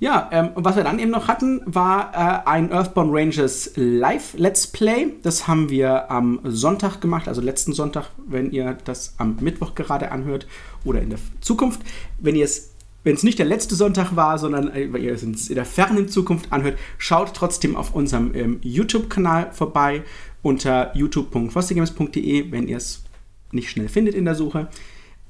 Ja, 0.00 0.28
ähm, 0.32 0.50
und 0.54 0.64
was 0.64 0.76
wir 0.76 0.84
dann 0.84 0.98
eben 0.98 1.12
noch 1.12 1.28
hatten, 1.28 1.62
war 1.66 2.12
äh, 2.12 2.48
ein 2.48 2.72
Earthbound 2.72 3.10
Rangers 3.12 3.70
Live 3.76 4.34
Let's 4.36 4.66
Play. 4.66 5.14
Das 5.22 5.46
haben 5.46 5.70
wir 5.70 6.10
am 6.10 6.40
Sonntag 6.44 7.00
gemacht, 7.00 7.28
also 7.28 7.40
letzten 7.40 7.72
Sonntag, 7.72 8.10
wenn 8.26 8.50
ihr 8.50 8.76
das 8.84 9.14
am 9.18 9.36
Mittwoch 9.40 9.74
gerade 9.74 10.10
anhört 10.10 10.46
oder 10.84 11.00
in 11.00 11.10
der 11.10 11.20
Zukunft. 11.40 11.80
Wenn 12.18 12.34
ihr 12.34 12.44
es 12.44 12.74
wenn 13.04 13.14
es 13.14 13.22
nicht 13.22 13.38
der 13.38 13.46
letzte 13.46 13.74
Sonntag 13.74 14.16
war, 14.16 14.38
sondern 14.38 14.68
äh, 14.72 14.84
ihr 14.84 15.12
es 15.12 15.22
in 15.22 15.54
der 15.54 15.66
fernen 15.66 16.08
Zukunft 16.08 16.52
anhört, 16.52 16.78
schaut 16.98 17.34
trotzdem 17.34 17.76
auf 17.76 17.94
unserem 17.94 18.34
ähm, 18.34 18.58
YouTube-Kanal 18.62 19.52
vorbei 19.52 20.02
unter 20.42 20.94
youtube.fostergames.de, 20.96 22.50
wenn 22.50 22.66
ihr 22.66 22.78
es 22.78 23.04
nicht 23.52 23.70
schnell 23.70 23.88
findet 23.88 24.14
in 24.14 24.24
der 24.24 24.34
Suche. 24.34 24.68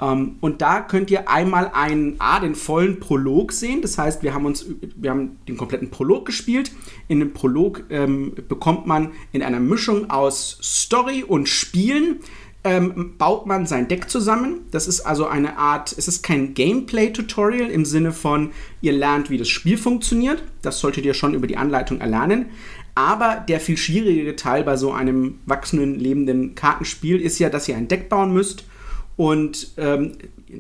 Ähm, 0.01 0.37
und 0.41 0.61
da 0.63 0.81
könnt 0.81 1.11
ihr 1.11 1.29
einmal 1.29 1.71
einen, 1.73 2.17
A, 2.19 2.41
den 2.41 2.55
vollen 2.55 3.01
Prolog 3.01 3.53
sehen. 3.53 3.83
Das 3.83 3.99
heißt, 3.99 4.23
wir 4.23 4.35
haben 4.35 4.47
uns, 4.47 4.67
wir 4.97 5.11
haben 5.11 5.37
den 5.47 5.57
kompletten 5.57 5.91
Prolog 5.91 6.27
gespielt. 6.27 6.73
In 7.09 7.21
dem 7.21 7.33
Prolog 7.33 7.85
ähm, 7.91 8.35
bekommt 8.49 8.87
man 8.87 9.13
in 9.33 9.43
einer 9.43 9.61
Mischung 9.61 10.11
aus 10.11 10.59
Story 10.63 11.23
und 11.23 11.49
Spielen 11.49 12.21
ähm, 12.67 13.17
baut 13.19 13.47
man 13.47 13.67
sein 13.67 13.89
Deck 13.89 14.09
zusammen. 14.09 14.63
Das 14.71 14.89
ist 14.89 15.03
also 15.03 15.27
eine 15.27 15.59
Art, 15.59 15.95
es 15.97 16.09
ist 16.09 16.23
kein 16.23 16.55
Gameplay-Tutorial 16.55 17.71
im 17.71 17.85
Sinne 17.85 18.13
von, 18.13 18.53
ihr 18.81 18.93
lernt, 18.93 19.29
wie 19.29 19.37
das 19.37 19.49
Spiel 19.49 19.77
funktioniert. 19.77 20.43
Das 20.63 20.81
solltet 20.81 21.05
ihr 21.05 21.15
schon 21.15 21.35
über 21.35 21.47
die 21.47 21.59
Anleitung 21.59 22.01
erlernen. 22.01 22.47
Aber 22.97 23.45
der 23.49 23.61
viel 23.61 23.77
schwierigere 23.77 24.37
Teil 24.37 24.65
bei 24.65 24.77
so 24.77 24.93
einem 24.93 25.41
wachsenden, 25.47 25.99
lebenden 25.99 26.55
Kartenspiel 26.55 27.21
ist 27.21 27.39
ja, 27.39 27.51
dass 27.51 27.69
ihr 27.69 27.77
ein 27.77 27.89
Deck 27.89 28.09
bauen 28.09 28.33
müsst 28.33 28.65
und 29.17 29.73
ähm, 29.77 30.13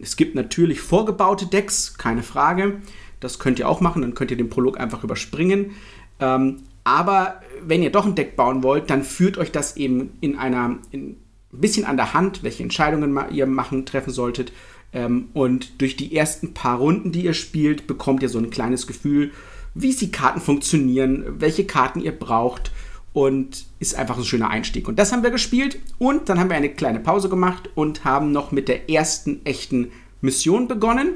es 0.02 0.16
gibt 0.16 0.34
natürlich 0.34 0.80
vorgebaute 0.80 1.46
Decks, 1.46 1.96
keine 1.99 2.23
Frage. 2.23 2.80
Das 3.20 3.38
könnt 3.38 3.58
ihr 3.58 3.68
auch 3.68 3.80
machen, 3.80 4.02
dann 4.02 4.14
könnt 4.14 4.30
ihr 4.30 4.37
den 4.37 4.50
Prolog 4.50 4.78
einfach 4.78 5.04
überspringen. 5.04 5.73
Ähm, 6.20 6.62
aber 6.84 7.40
wenn 7.62 7.82
ihr 7.82 7.90
doch 7.90 8.04
ein 8.04 8.14
Deck 8.14 8.37
bauen 8.37 8.62
wollt, 8.62 8.90
dann 8.90 9.02
führt 9.02 9.38
euch 9.38 9.50
das 9.50 9.76
eben 9.76 10.12
in 10.20 10.37
einer 10.37 10.78
in, 10.90 11.16
ein 11.52 11.61
bisschen 11.61 11.84
an 11.84 11.96
der 11.96 12.14
Hand, 12.14 12.42
welche 12.42 12.62
Entscheidungen 12.62 13.18
ihr 13.30 13.46
machen, 13.46 13.87
treffen 13.87 14.12
solltet. 14.12 14.52
Ähm, 14.92 15.28
und 15.32 15.80
durch 15.80 15.96
die 15.96 16.14
ersten 16.14 16.54
paar 16.54 16.78
Runden, 16.78 17.12
die 17.12 17.25
ihr 17.25 17.34
spielt, 17.34 17.87
bekommt 17.87 18.23
ihr 18.23 18.28
so 18.28 18.38
ein 18.38 18.50
kleines 18.50 18.87
Gefühl, 18.87 19.32
wie 19.75 19.94
die 19.94 20.12
Karten 20.12 20.40
funktionieren, 20.40 21.25
welche 21.40 21.64
Karten 21.64 22.00
ihr 22.00 22.12
braucht 22.12 22.70
und 23.14 23.64
ist 23.78 23.94
einfach 23.94 24.18
ein 24.18 24.25
schöner 24.25 24.50
Einstieg. 24.50 24.87
Und 24.88 24.99
das 24.99 25.12
haben 25.12 25.23
wir 25.23 25.30
gespielt 25.30 25.78
und 25.99 26.28
dann 26.28 26.38
haben 26.38 26.50
wir 26.50 26.56
eine 26.56 26.68
kleine 26.68 27.00
Pause 27.00 27.30
gemacht 27.30 27.71
und 27.75 28.04
haben 28.04 28.33
noch 28.33 28.52
mit 28.52 28.68
der 28.68 28.90
ersten 28.90 29.40
echten 29.47 29.92
Mission 30.21 30.68
begonnen. 30.68 31.14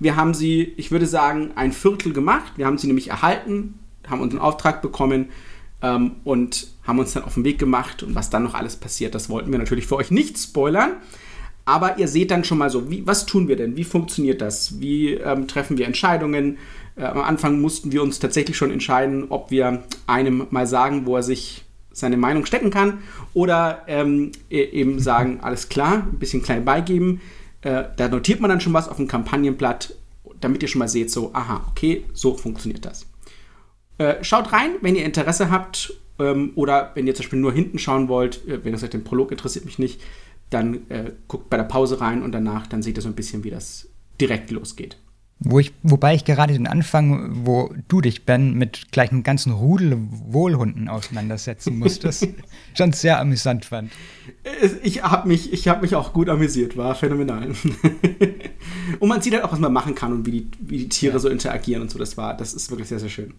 Wir 0.00 0.16
haben 0.16 0.34
sie, 0.34 0.74
ich 0.76 0.90
würde 0.90 1.06
sagen, 1.06 1.52
ein 1.54 1.72
Viertel 1.72 2.12
gemacht. 2.12 2.54
Wir 2.56 2.66
haben 2.66 2.76
sie 2.76 2.88
nämlich 2.88 3.08
erhalten, 3.08 3.78
haben 4.08 4.20
unseren 4.20 4.40
Auftrag 4.40 4.82
bekommen 4.82 5.26
ähm, 5.82 6.16
und 6.24 6.66
haben 6.84 6.98
uns 6.98 7.12
dann 7.12 7.22
auf 7.22 7.34
den 7.34 7.44
Weg 7.44 7.60
gemacht. 7.60 8.02
Und 8.02 8.16
was 8.16 8.28
dann 8.28 8.42
noch 8.42 8.54
alles 8.54 8.74
passiert, 8.74 9.14
das 9.14 9.30
wollten 9.30 9.52
wir 9.52 9.58
natürlich 9.60 9.86
für 9.86 9.96
euch 9.96 10.10
nicht 10.10 10.36
spoilern. 10.36 10.94
Aber 11.64 11.98
ihr 11.98 12.08
seht 12.08 12.32
dann 12.32 12.44
schon 12.44 12.58
mal 12.58 12.70
so, 12.70 12.90
wie, 12.90 13.06
was 13.06 13.24
tun 13.24 13.46
wir 13.46 13.56
denn? 13.56 13.76
Wie 13.76 13.84
funktioniert 13.84 14.40
das? 14.40 14.80
Wie 14.80 15.14
ähm, 15.14 15.46
treffen 15.46 15.78
wir 15.78 15.86
Entscheidungen? 15.86 16.58
Äh, 16.96 17.04
am 17.04 17.20
Anfang 17.20 17.60
mussten 17.60 17.92
wir 17.92 18.02
uns 18.02 18.18
tatsächlich 18.18 18.56
schon 18.56 18.70
entscheiden, 18.70 19.26
ob 19.28 19.50
wir 19.50 19.84
einem 20.06 20.46
mal 20.50 20.66
sagen, 20.66 21.06
wo 21.06 21.16
er 21.16 21.22
sich 21.22 21.64
seine 21.92 22.16
Meinung 22.16 22.44
stecken 22.44 22.70
kann 22.70 22.98
oder 23.32 23.82
ähm, 23.86 24.32
e-, 24.50 24.62
eben 24.62 24.98
sagen, 24.98 25.40
alles 25.40 25.68
klar, 25.68 26.06
ein 26.12 26.18
bisschen 26.18 26.42
klein 26.42 26.64
beigeben. 26.64 27.20
Äh, 27.62 27.84
da 27.96 28.08
notiert 28.08 28.40
man 28.40 28.50
dann 28.50 28.60
schon 28.60 28.74
was 28.74 28.88
auf 28.88 28.96
dem 28.96 29.08
Kampagnenblatt, 29.08 29.94
damit 30.40 30.62
ihr 30.62 30.68
schon 30.68 30.80
mal 30.80 30.88
seht, 30.88 31.10
so, 31.10 31.30
aha, 31.32 31.66
okay, 31.70 32.04
so 32.12 32.34
funktioniert 32.34 32.84
das. 32.84 33.06
Äh, 33.98 34.22
schaut 34.22 34.52
rein, 34.52 34.72
wenn 34.82 34.94
ihr 34.94 35.06
Interesse 35.06 35.50
habt 35.50 35.94
ähm, 36.18 36.52
oder 36.54 36.92
wenn 36.94 37.06
ihr 37.06 37.14
zum 37.14 37.24
Beispiel 37.24 37.38
nur 37.38 37.52
hinten 37.52 37.78
schauen 37.78 38.08
wollt, 38.08 38.46
äh, 38.46 38.62
wenn 38.62 38.74
ihr 38.74 38.78
sagt, 38.78 38.92
den 38.92 39.04
Prolog 39.04 39.30
interessiert 39.30 39.64
mich 39.64 39.78
nicht, 39.78 40.02
dann 40.50 40.88
äh, 40.90 41.12
guckt 41.28 41.48
bei 41.48 41.56
der 41.56 41.64
Pause 41.64 42.00
rein 42.00 42.22
und 42.22 42.32
danach, 42.32 42.66
dann 42.66 42.82
seht 42.82 42.98
ihr 42.98 43.02
so 43.02 43.08
ein 43.08 43.14
bisschen, 43.14 43.42
wie 43.42 43.50
das 43.50 43.88
direkt 44.20 44.50
losgeht. 44.50 44.98
Wo 45.38 45.58
ich, 45.58 45.74
wobei 45.82 46.14
ich 46.14 46.24
gerade 46.24 46.54
den 46.54 46.66
Anfang, 46.66 47.44
wo 47.44 47.74
du 47.88 48.00
dich, 48.00 48.24
Ben, 48.24 48.54
mit 48.54 48.90
gleich 48.90 49.12
einem 49.12 49.22
ganzen 49.22 49.52
Rudel 49.52 49.98
Wohlhunden 49.98 50.88
auseinandersetzen 50.88 51.78
musstest, 51.78 52.28
schon 52.74 52.94
sehr 52.94 53.20
amüsant 53.20 53.66
fand. 53.66 53.92
Ich 54.82 55.02
habe 55.02 55.28
mich, 55.28 55.68
hab 55.68 55.82
mich 55.82 55.94
auch 55.94 56.14
gut 56.14 56.30
amüsiert, 56.30 56.78
war 56.78 56.94
phänomenal. 56.94 57.50
und 59.00 59.08
man 59.08 59.20
sieht 59.20 59.34
halt 59.34 59.44
auch, 59.44 59.52
was 59.52 59.58
man 59.58 59.74
machen 59.74 59.94
kann 59.94 60.12
und 60.12 60.26
wie 60.26 60.30
die, 60.30 60.50
wie 60.58 60.78
die 60.78 60.88
Tiere 60.88 61.14
ja. 61.14 61.18
so 61.18 61.28
interagieren 61.28 61.82
und 61.82 61.90
so. 61.90 61.98
Das 61.98 62.16
war, 62.16 62.34
das 62.34 62.54
ist 62.54 62.70
wirklich 62.70 62.88
sehr, 62.88 62.98
sehr 62.98 63.10
schön. 63.10 63.34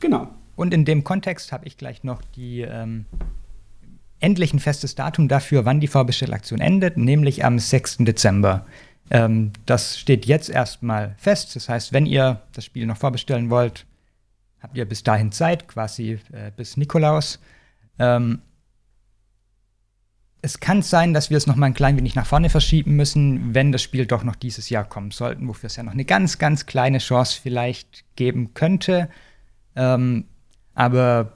Genau. 0.00 0.30
Und 0.56 0.72
in 0.72 0.86
dem 0.86 1.04
Kontext 1.04 1.52
habe 1.52 1.66
ich 1.66 1.76
gleich 1.76 2.04
noch 2.04 2.22
die 2.34 2.62
ähm, 2.62 3.04
endlich 4.20 4.54
ein 4.54 4.60
festes 4.60 4.94
Datum 4.94 5.28
dafür, 5.28 5.64
wann 5.64 5.80
die 5.80 5.86
Vorbestellaktion 5.86 6.60
endet, 6.60 6.96
nämlich 6.96 7.44
am 7.44 7.58
6. 7.58 7.98
Dezember. 7.98 8.66
Ähm, 9.10 9.52
das 9.66 9.98
steht 9.98 10.26
jetzt 10.26 10.50
erstmal 10.50 11.14
fest. 11.18 11.54
Das 11.56 11.68
heißt, 11.68 11.92
wenn 11.92 12.06
ihr 12.06 12.42
das 12.52 12.64
Spiel 12.64 12.86
noch 12.86 12.96
vorbestellen 12.96 13.50
wollt, 13.50 13.86
habt 14.60 14.76
ihr 14.76 14.84
bis 14.84 15.02
dahin 15.02 15.32
Zeit, 15.32 15.68
quasi 15.68 16.18
äh, 16.32 16.50
bis 16.56 16.76
Nikolaus. 16.76 17.38
Ähm, 17.98 18.40
es 20.42 20.60
kann 20.60 20.82
sein, 20.82 21.12
dass 21.14 21.30
wir 21.30 21.36
es 21.36 21.46
noch 21.46 21.56
mal 21.56 21.66
ein 21.66 21.74
klein 21.74 21.96
wenig 21.96 22.14
nach 22.14 22.26
vorne 22.26 22.50
verschieben 22.50 22.94
müssen, 22.94 23.54
wenn 23.54 23.72
das 23.72 23.82
Spiel 23.82 24.06
doch 24.06 24.22
noch 24.22 24.36
dieses 24.36 24.68
Jahr 24.70 24.84
kommen 24.84 25.10
sollte, 25.10 25.46
wofür 25.46 25.66
es 25.68 25.76
ja 25.76 25.82
noch 25.82 25.92
eine 25.92 26.04
ganz, 26.04 26.38
ganz 26.38 26.66
kleine 26.66 26.98
Chance 26.98 27.40
vielleicht 27.42 28.04
geben 28.16 28.54
könnte. 28.54 29.08
Ähm, 29.74 30.26
aber 30.74 31.32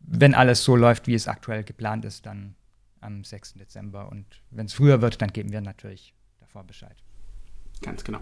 wenn 0.00 0.34
alles 0.34 0.64
so 0.64 0.76
läuft, 0.76 1.06
wie 1.06 1.14
es 1.14 1.28
aktuell 1.28 1.64
geplant 1.64 2.04
ist, 2.04 2.26
dann 2.26 2.54
am 3.00 3.24
6. 3.24 3.54
Dezember. 3.54 4.10
Und 4.10 4.26
wenn 4.50 4.66
es 4.66 4.74
früher 4.74 5.00
wird, 5.00 5.22
dann 5.22 5.32
geben 5.32 5.52
wir 5.52 5.60
natürlich 5.60 6.14
davor 6.52 6.66
Bescheid. 6.66 6.96
Ganz 7.80 8.04
genau. 8.04 8.20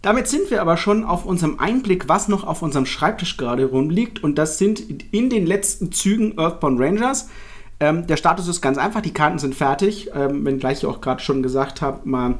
Damit 0.00 0.26
sind 0.26 0.50
wir 0.50 0.62
aber 0.62 0.76
schon 0.76 1.04
auf 1.04 1.26
unserem 1.26 1.58
Einblick, 1.58 2.08
was 2.08 2.28
noch 2.28 2.44
auf 2.44 2.62
unserem 2.62 2.86
Schreibtisch 2.86 3.36
gerade 3.36 3.66
rumliegt. 3.66 4.22
Und 4.24 4.36
das 4.36 4.56
sind 4.56 4.80
in 5.12 5.28
den 5.28 5.46
letzten 5.46 5.92
Zügen 5.92 6.38
Earthbound 6.38 6.80
Rangers. 6.80 7.28
Ähm, 7.78 8.06
der 8.06 8.16
Status 8.16 8.48
ist 8.48 8.62
ganz 8.62 8.78
einfach, 8.78 9.02
die 9.02 9.12
Karten 9.12 9.38
sind 9.38 9.54
fertig. 9.54 10.10
Ähm, 10.14 10.46
wenngleich 10.46 10.78
ich 10.78 10.86
auch 10.86 11.00
gerade 11.02 11.22
schon 11.22 11.42
gesagt 11.42 11.82
habe, 11.82 12.08
mal, 12.08 12.38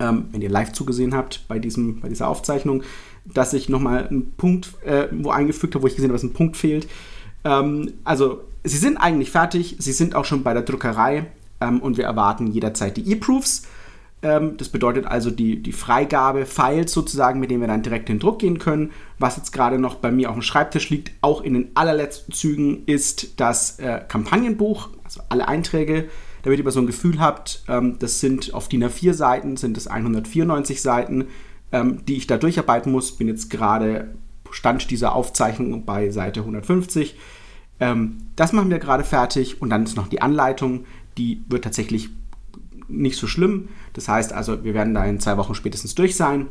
ähm, 0.00 0.26
wenn 0.32 0.42
ihr 0.42 0.50
live 0.50 0.72
zugesehen 0.72 1.14
habt 1.14 1.46
bei, 1.46 1.60
diesem, 1.60 2.00
bei 2.00 2.08
dieser 2.08 2.28
Aufzeichnung, 2.28 2.82
dass 3.24 3.52
ich 3.52 3.68
nochmal 3.68 4.08
einen 4.08 4.32
Punkt 4.32 4.74
äh, 4.84 5.08
wo 5.12 5.30
eingefügt 5.30 5.74
habe, 5.74 5.84
wo 5.84 5.86
ich 5.86 5.94
gesehen 5.94 6.10
habe, 6.10 6.16
dass 6.16 6.24
ein 6.24 6.32
Punkt 6.32 6.56
fehlt. 6.56 6.88
Ähm, 7.44 7.92
also, 8.02 8.42
sie 8.64 8.78
sind 8.78 8.96
eigentlich 8.96 9.30
fertig, 9.30 9.76
sie 9.78 9.92
sind 9.92 10.16
auch 10.16 10.24
schon 10.24 10.42
bei 10.42 10.52
der 10.52 10.62
Druckerei 10.62 11.26
ähm, 11.60 11.80
und 11.80 11.96
wir 11.96 12.04
erwarten 12.04 12.46
jederzeit 12.46 12.96
die 12.96 13.10
E-Proofs. 13.10 13.62
Ähm, 14.22 14.56
das 14.56 14.68
bedeutet 14.68 15.06
also 15.06 15.30
die, 15.30 15.62
die 15.62 15.72
Freigabe, 15.72 16.46
Files 16.46 16.92
sozusagen, 16.92 17.38
mit 17.38 17.50
denen 17.50 17.60
wir 17.60 17.68
dann 17.68 17.82
direkt 17.82 18.08
in 18.08 18.16
den 18.16 18.20
Druck 18.20 18.38
gehen 18.38 18.58
können. 18.58 18.90
Was 19.18 19.36
jetzt 19.36 19.52
gerade 19.52 19.78
noch 19.78 19.96
bei 19.96 20.10
mir 20.10 20.30
auf 20.30 20.36
dem 20.36 20.42
Schreibtisch 20.42 20.90
liegt, 20.90 21.12
auch 21.20 21.42
in 21.42 21.54
den 21.54 21.68
allerletzten 21.74 22.32
Zügen, 22.32 22.84
ist 22.86 23.38
das 23.40 23.78
äh, 23.78 24.00
Kampagnenbuch, 24.08 24.88
also 25.04 25.20
alle 25.28 25.48
Einträge, 25.48 26.08
damit 26.42 26.58
ihr 26.58 26.64
mal 26.64 26.70
so 26.70 26.80
ein 26.80 26.86
Gefühl 26.86 27.20
habt, 27.20 27.62
ähm, 27.68 27.98
das 27.98 28.20
sind 28.20 28.54
auf 28.54 28.68
DIN 28.68 28.84
A4 28.84 29.12
Seiten, 29.12 29.56
sind 29.56 29.76
es 29.76 29.86
194 29.86 30.80
Seiten, 30.80 31.26
ähm, 31.72 32.04
die 32.06 32.16
ich 32.16 32.26
da 32.26 32.36
durcharbeiten 32.36 32.92
muss. 32.92 33.16
Bin 33.16 33.28
jetzt 33.28 33.50
gerade 33.50 34.14
Stand 34.50 34.90
dieser 34.90 35.14
Aufzeichnung 35.14 35.84
bei 35.84 36.10
Seite 36.10 36.40
150. 36.40 37.16
Ähm, 37.80 38.18
das 38.36 38.52
machen 38.52 38.70
wir 38.70 38.78
gerade 38.78 39.04
fertig 39.04 39.60
und 39.60 39.70
dann 39.70 39.84
ist 39.84 39.96
noch 39.96 40.08
die 40.08 40.22
Anleitung, 40.22 40.84
die 41.18 41.42
wird 41.48 41.64
tatsächlich 41.64 42.10
nicht 42.88 43.18
so 43.18 43.26
schlimm. 43.26 43.68
Das 43.92 44.08
heißt 44.08 44.32
also, 44.32 44.64
wir 44.64 44.74
werden 44.74 44.94
da 44.94 45.04
in 45.04 45.20
zwei 45.20 45.36
Wochen 45.36 45.54
spätestens 45.54 45.94
durch 45.94 46.16
sein. 46.16 46.46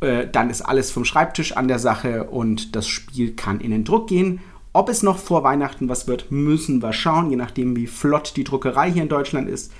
Äh, 0.00 0.26
dann 0.30 0.50
ist 0.50 0.62
alles 0.62 0.90
vom 0.90 1.04
Schreibtisch 1.04 1.56
an 1.56 1.68
der 1.68 1.78
Sache 1.78 2.24
und 2.24 2.74
das 2.74 2.88
Spiel 2.88 3.34
kann 3.34 3.60
in 3.60 3.70
den 3.70 3.84
Druck 3.84 4.08
gehen. 4.08 4.40
Ob 4.72 4.88
es 4.88 5.02
noch 5.02 5.18
vor 5.18 5.44
Weihnachten 5.44 5.88
was 5.88 6.06
wird, 6.06 6.32
müssen 6.32 6.82
wir 6.82 6.92
schauen, 6.92 7.30
je 7.30 7.36
nachdem, 7.36 7.76
wie 7.76 7.86
flott 7.86 8.32
die 8.36 8.44
Druckerei 8.44 8.90
hier 8.90 9.02
in 9.02 9.08
Deutschland 9.08 9.48
ist. 9.48 9.72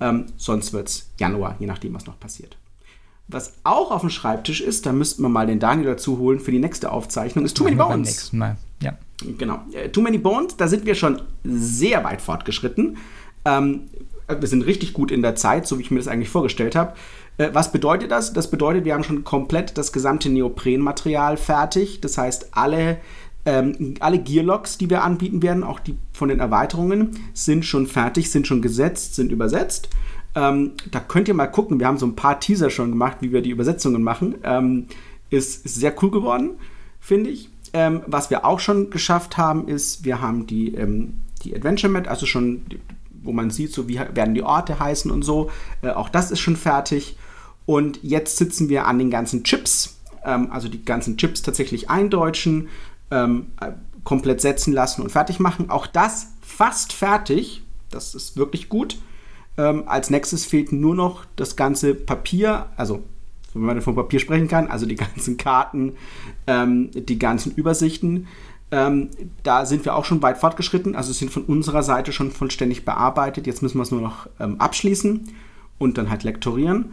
Ähm, 0.00 0.26
sonst 0.36 0.72
wird 0.72 0.88
es 0.88 1.10
Januar, 1.18 1.56
je 1.58 1.66
nachdem, 1.66 1.94
was 1.94 2.06
noch 2.06 2.20
passiert. 2.20 2.56
Was 3.26 3.54
auch 3.64 3.90
auf 3.90 4.02
dem 4.02 4.10
Schreibtisch 4.10 4.60
ist, 4.60 4.84
da 4.84 4.92
müssten 4.92 5.22
wir 5.22 5.30
mal 5.30 5.46
den 5.46 5.60
Daniel 5.60 5.86
dazu 5.86 6.18
holen 6.18 6.40
für 6.40 6.50
die 6.50 6.58
nächste 6.58 6.92
Aufzeichnung, 6.92 7.46
ist 7.46 7.56
Too 7.56 7.64
Many 7.64 7.76
Bones. 7.76 7.90
Beim 7.90 8.00
nächsten 8.02 8.38
Mal, 8.38 8.56
ja. 8.82 8.98
Genau. 9.38 9.60
Äh, 9.72 9.90
Too 9.90 10.00
Many 10.00 10.18
Bones, 10.18 10.56
da 10.56 10.68
sind 10.68 10.86
wir 10.86 10.94
schon 10.94 11.22
sehr 11.44 12.04
weit 12.04 12.20
fortgeschritten. 12.20 12.96
Ähm, 13.44 13.82
wir 14.28 14.48
sind 14.48 14.62
richtig 14.62 14.92
gut 14.92 15.10
in 15.10 15.22
der 15.22 15.36
Zeit, 15.36 15.66
so 15.66 15.78
wie 15.78 15.82
ich 15.82 15.90
mir 15.90 15.98
das 15.98 16.08
eigentlich 16.08 16.30
vorgestellt 16.30 16.74
habe. 16.74 16.94
Äh, 17.38 17.50
was 17.52 17.72
bedeutet 17.72 18.10
das? 18.10 18.32
Das 18.32 18.50
bedeutet, 18.50 18.84
wir 18.84 18.94
haben 18.94 19.04
schon 19.04 19.24
komplett 19.24 19.76
das 19.76 19.92
gesamte 19.92 20.30
Neoprenmaterial 20.30 21.36
fertig. 21.36 22.00
Das 22.00 22.18
heißt, 22.18 22.48
alle, 22.52 22.98
ähm, 23.44 23.94
alle 24.00 24.18
Gearlocks, 24.18 24.78
die 24.78 24.90
wir 24.90 25.04
anbieten 25.04 25.42
werden, 25.42 25.62
auch 25.62 25.80
die 25.80 25.96
von 26.12 26.28
den 26.28 26.40
Erweiterungen, 26.40 27.18
sind 27.34 27.64
schon 27.64 27.86
fertig, 27.86 28.30
sind 28.30 28.46
schon 28.46 28.62
gesetzt, 28.62 29.14
sind 29.14 29.30
übersetzt. 29.30 29.88
Ähm, 30.34 30.72
da 30.90 31.00
könnt 31.00 31.28
ihr 31.28 31.34
mal 31.34 31.46
gucken. 31.46 31.78
Wir 31.78 31.86
haben 31.86 31.98
so 31.98 32.06
ein 32.06 32.16
paar 32.16 32.40
Teaser 32.40 32.70
schon 32.70 32.90
gemacht, 32.90 33.18
wie 33.20 33.32
wir 33.32 33.42
die 33.42 33.50
Übersetzungen 33.50 34.02
machen. 34.02 34.36
Ähm, 34.42 34.86
ist, 35.30 35.64
ist 35.64 35.76
sehr 35.76 35.94
cool 36.02 36.10
geworden, 36.10 36.52
finde 37.00 37.30
ich. 37.30 37.50
Ähm, 37.74 38.02
was 38.06 38.30
wir 38.30 38.44
auch 38.44 38.60
schon 38.60 38.90
geschafft 38.90 39.36
haben, 39.36 39.66
ist, 39.66 40.04
wir 40.04 40.20
haben 40.20 40.46
die, 40.46 40.74
ähm, 40.74 41.20
die 41.42 41.54
Adventure 41.54 41.92
Map, 41.92 42.08
also 42.08 42.24
schon, 42.24 42.64
wo 43.22 43.32
man 43.32 43.50
sieht, 43.50 43.72
so 43.72 43.88
wie 43.88 43.98
werden 43.98 44.34
die 44.34 44.44
Orte 44.44 44.78
heißen 44.78 45.10
und 45.10 45.22
so. 45.22 45.50
Äh, 45.82 45.90
auch 45.90 46.08
das 46.08 46.30
ist 46.30 46.38
schon 46.38 46.56
fertig. 46.56 47.16
Und 47.66 47.98
jetzt 48.02 48.36
sitzen 48.36 48.68
wir 48.68 48.86
an 48.86 49.00
den 49.00 49.10
ganzen 49.10 49.42
Chips, 49.42 49.98
ähm, 50.24 50.52
also 50.52 50.68
die 50.68 50.84
ganzen 50.84 51.16
Chips 51.16 51.42
tatsächlich 51.42 51.90
eindeutschen, 51.90 52.68
ähm, 53.10 53.48
äh, 53.60 53.72
komplett 54.04 54.40
setzen 54.40 54.72
lassen 54.72 55.02
und 55.02 55.10
fertig 55.10 55.40
machen. 55.40 55.68
Auch 55.68 55.88
das 55.88 56.28
fast 56.42 56.92
fertig. 56.92 57.64
Das 57.90 58.14
ist 58.14 58.36
wirklich 58.36 58.68
gut. 58.68 58.98
Ähm, 59.56 59.84
als 59.86 60.10
nächstes 60.10 60.44
fehlt 60.44 60.70
nur 60.70 60.94
noch 60.94 61.24
das 61.34 61.56
ganze 61.56 61.94
Papier, 61.94 62.66
also 62.76 63.02
wenn 63.54 63.62
man 63.62 63.80
von 63.80 63.94
Papier 63.94 64.20
sprechen 64.20 64.48
kann, 64.48 64.68
also 64.68 64.86
die 64.86 64.96
ganzen 64.96 65.36
Karten, 65.36 65.94
ähm, 66.46 66.90
die 66.92 67.18
ganzen 67.18 67.52
Übersichten. 67.54 68.26
Ähm, 68.70 69.10
da 69.42 69.66
sind 69.66 69.84
wir 69.84 69.94
auch 69.94 70.04
schon 70.04 70.22
weit 70.22 70.38
fortgeschritten, 70.38 70.96
also 70.96 71.12
sind 71.12 71.30
von 71.30 71.44
unserer 71.44 71.82
Seite 71.82 72.12
schon 72.12 72.30
vollständig 72.30 72.84
bearbeitet. 72.84 73.46
Jetzt 73.46 73.62
müssen 73.62 73.78
wir 73.78 73.82
es 73.82 73.90
nur 73.90 74.00
noch 74.00 74.28
ähm, 74.40 74.60
abschließen 74.60 75.28
und 75.78 75.98
dann 75.98 76.10
halt 76.10 76.24
lektorieren. 76.24 76.92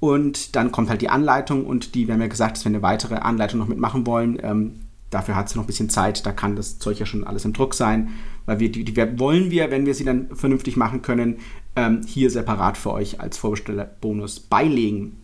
Und 0.00 0.56
dann 0.56 0.72
kommt 0.72 0.90
halt 0.90 1.00
die 1.00 1.10
Anleitung 1.10 1.64
und 1.64 1.94
die, 1.94 2.08
wir 2.08 2.14
haben 2.14 2.20
ja 2.20 2.26
gesagt, 2.26 2.56
dass 2.56 2.64
wir 2.64 2.70
eine 2.70 2.82
weitere 2.82 3.16
Anleitung 3.16 3.60
noch 3.60 3.68
mitmachen 3.68 4.04
wollen. 4.04 4.36
Ähm, 4.42 4.80
dafür 5.10 5.36
hat 5.36 5.46
es 5.46 5.54
noch 5.54 5.62
ein 5.62 5.66
bisschen 5.68 5.90
Zeit, 5.90 6.26
da 6.26 6.32
kann 6.32 6.56
das 6.56 6.80
Zeug 6.80 6.98
ja 6.98 7.06
schon 7.06 7.24
alles 7.24 7.44
im 7.44 7.52
Druck 7.52 7.74
sein, 7.74 8.08
weil 8.46 8.58
wir 8.58 8.72
die, 8.72 8.82
die 8.84 8.96
wollen 9.18 9.52
wir, 9.52 9.70
wenn 9.70 9.86
wir 9.86 9.94
sie 9.94 10.04
dann 10.04 10.34
vernünftig 10.34 10.76
machen 10.76 11.02
können, 11.02 11.36
ähm, 11.76 12.00
hier 12.04 12.30
separat 12.30 12.76
für 12.76 12.90
euch 12.90 13.20
als 13.20 13.38
Vorbestellerbonus 13.38 14.40
beilegen. 14.40 15.21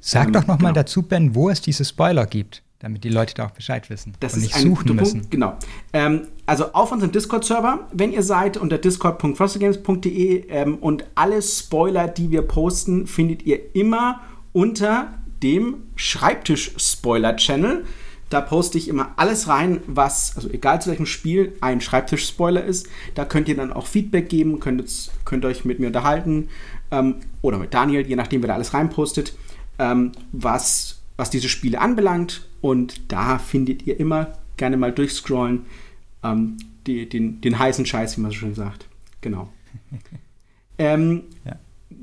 Sag 0.00 0.28
ähm, 0.28 0.32
doch 0.32 0.46
noch 0.46 0.58
genau. 0.58 0.68
mal 0.68 0.72
dazu, 0.72 1.02
Ben, 1.02 1.34
wo 1.34 1.50
es 1.50 1.60
diese 1.60 1.84
Spoiler 1.84 2.26
gibt, 2.26 2.62
damit 2.78 3.04
die 3.04 3.08
Leute 3.08 3.34
da 3.34 3.46
auch 3.46 3.50
Bescheid 3.50 3.90
wissen 3.90 4.14
das 4.20 4.34
und 4.34 4.42
nicht 4.42 4.54
suchen 4.54 4.94
müssen. 4.94 5.20
Punkt, 5.20 5.30
genau. 5.30 5.56
Ähm, 5.92 6.28
also 6.46 6.72
auf 6.72 6.92
unserem 6.92 7.12
Discord-Server, 7.12 7.88
wenn 7.92 8.12
ihr 8.12 8.22
seid, 8.22 8.56
unter 8.56 8.78
discord.frostedgames.de 8.78 10.46
ähm, 10.48 10.76
und 10.76 11.04
alle 11.14 11.42
Spoiler, 11.42 12.08
die 12.08 12.30
wir 12.30 12.42
posten, 12.42 13.06
findet 13.06 13.42
ihr 13.42 13.74
immer 13.74 14.20
unter 14.52 15.14
dem 15.42 15.82
Schreibtisch-Spoiler-Channel. 15.96 17.84
Da 18.30 18.42
poste 18.42 18.76
ich 18.76 18.88
immer 18.88 19.14
alles 19.16 19.48
rein, 19.48 19.80
was, 19.86 20.36
also 20.36 20.50
egal 20.50 20.82
zu 20.82 20.90
welchem 20.90 21.06
Spiel, 21.06 21.56
ein 21.60 21.80
Schreibtisch-Spoiler 21.80 22.62
ist. 22.62 22.86
Da 23.14 23.24
könnt 23.24 23.48
ihr 23.48 23.56
dann 23.56 23.72
auch 23.72 23.86
Feedback 23.86 24.28
geben, 24.28 24.60
könnt, 24.60 25.10
könnt 25.24 25.44
euch 25.46 25.64
mit 25.64 25.80
mir 25.80 25.86
unterhalten 25.86 26.48
ähm, 26.90 27.16
oder 27.40 27.58
mit 27.58 27.72
Daniel, 27.72 28.06
je 28.06 28.16
nachdem, 28.16 28.42
wer 28.42 28.48
da 28.48 28.54
alles 28.54 28.74
reinpostet 28.74 29.32
ähm, 29.78 30.12
was, 30.32 31.00
was 31.16 31.30
diese 31.30 31.48
Spiele 31.48 31.80
anbelangt. 31.80 32.46
Und 32.60 33.12
da 33.12 33.38
findet 33.38 33.86
ihr 33.86 33.98
immer 33.98 34.32
gerne 34.56 34.76
mal 34.76 34.92
durchscrollen 34.92 35.66
ähm, 36.22 36.56
die, 36.86 37.08
den, 37.08 37.40
den 37.40 37.58
heißen 37.58 37.86
Scheiß, 37.86 38.16
wie 38.16 38.22
man 38.22 38.30
so 38.30 38.38
schön 38.38 38.54
sagt. 38.54 38.88
Genau. 39.20 39.48
ähm, 40.78 41.22
ja. 41.44 41.56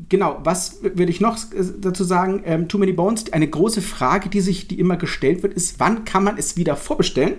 Genau, 0.09 0.39
was 0.43 0.81
würde 0.83 1.11
ich 1.11 1.21
noch 1.21 1.37
dazu 1.79 2.03
sagen? 2.03 2.41
Ähm, 2.45 2.67
Too 2.67 2.77
Many 2.77 2.93
Bones, 2.93 3.31
eine 3.31 3.47
große 3.47 3.81
Frage, 3.81 4.29
die 4.29 4.41
sich, 4.41 4.67
die 4.67 4.79
immer 4.79 4.97
gestellt 4.97 5.41
wird, 5.43 5.53
ist, 5.53 5.79
wann 5.79 6.05
kann 6.05 6.23
man 6.23 6.37
es 6.37 6.57
wieder 6.57 6.75
vorbestellen? 6.75 7.35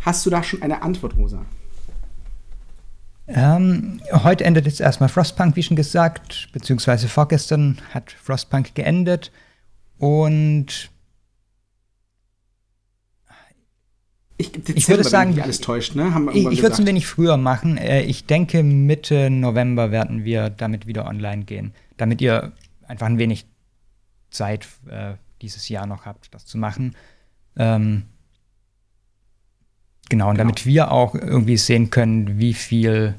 Hast 0.00 0.24
du 0.24 0.30
da 0.30 0.42
schon 0.42 0.62
eine 0.62 0.82
Antwort, 0.82 1.16
Rosa? 1.16 1.44
Ähm, 3.32 4.00
heute 4.12 4.44
endet 4.44 4.66
jetzt 4.66 4.80
erstmal 4.80 5.08
Frostpunk, 5.08 5.54
wie 5.54 5.62
schon 5.62 5.76
gesagt, 5.76 6.48
beziehungsweise 6.52 7.06
vorgestern 7.06 7.78
hat 7.94 8.10
Frostpunk 8.10 8.74
geendet. 8.74 9.30
Und 9.98 10.90
ich, 14.36 14.50
ich 14.74 14.88
würde 14.88 15.04
sagen, 15.04 15.38
alles 15.40 15.60
täuscht, 15.60 15.94
ne? 15.94 16.12
ich, 16.32 16.46
ich 16.46 16.62
würde 16.62 16.72
es 16.72 16.80
ein 16.80 16.86
wenig 16.86 17.06
früher 17.06 17.36
machen. 17.36 17.76
Äh, 17.76 18.02
ich 18.02 18.24
denke, 18.26 18.62
Mitte 18.62 19.30
November 19.30 19.90
werden 19.90 20.24
wir 20.24 20.50
damit 20.50 20.86
wieder 20.86 21.06
online 21.06 21.44
gehen, 21.44 21.72
damit 21.98 22.20
ihr 22.20 22.52
einfach 22.88 23.06
ein 23.06 23.18
wenig 23.18 23.46
Zeit 24.30 24.66
äh, 24.88 25.14
dieses 25.42 25.68
Jahr 25.68 25.86
noch 25.86 26.04
habt, 26.04 26.34
das 26.34 26.46
zu 26.46 26.58
machen. 26.58 26.96
Ähm, 27.56 28.04
Genau, 30.10 30.28
und 30.28 30.34
genau. 30.34 30.48
damit 30.48 30.66
wir 30.66 30.90
auch 30.90 31.14
irgendwie 31.14 31.56
sehen 31.56 31.88
können, 31.88 32.38
wie 32.38 32.52
viel 32.52 33.14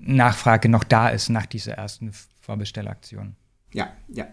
Nachfrage 0.00 0.68
noch 0.68 0.82
da 0.82 1.10
ist 1.10 1.28
nach 1.28 1.46
dieser 1.46 1.74
ersten 1.74 2.12
Vorbestellaktion. 2.40 3.36
Ja, 3.72 3.92
ja. 4.08 4.26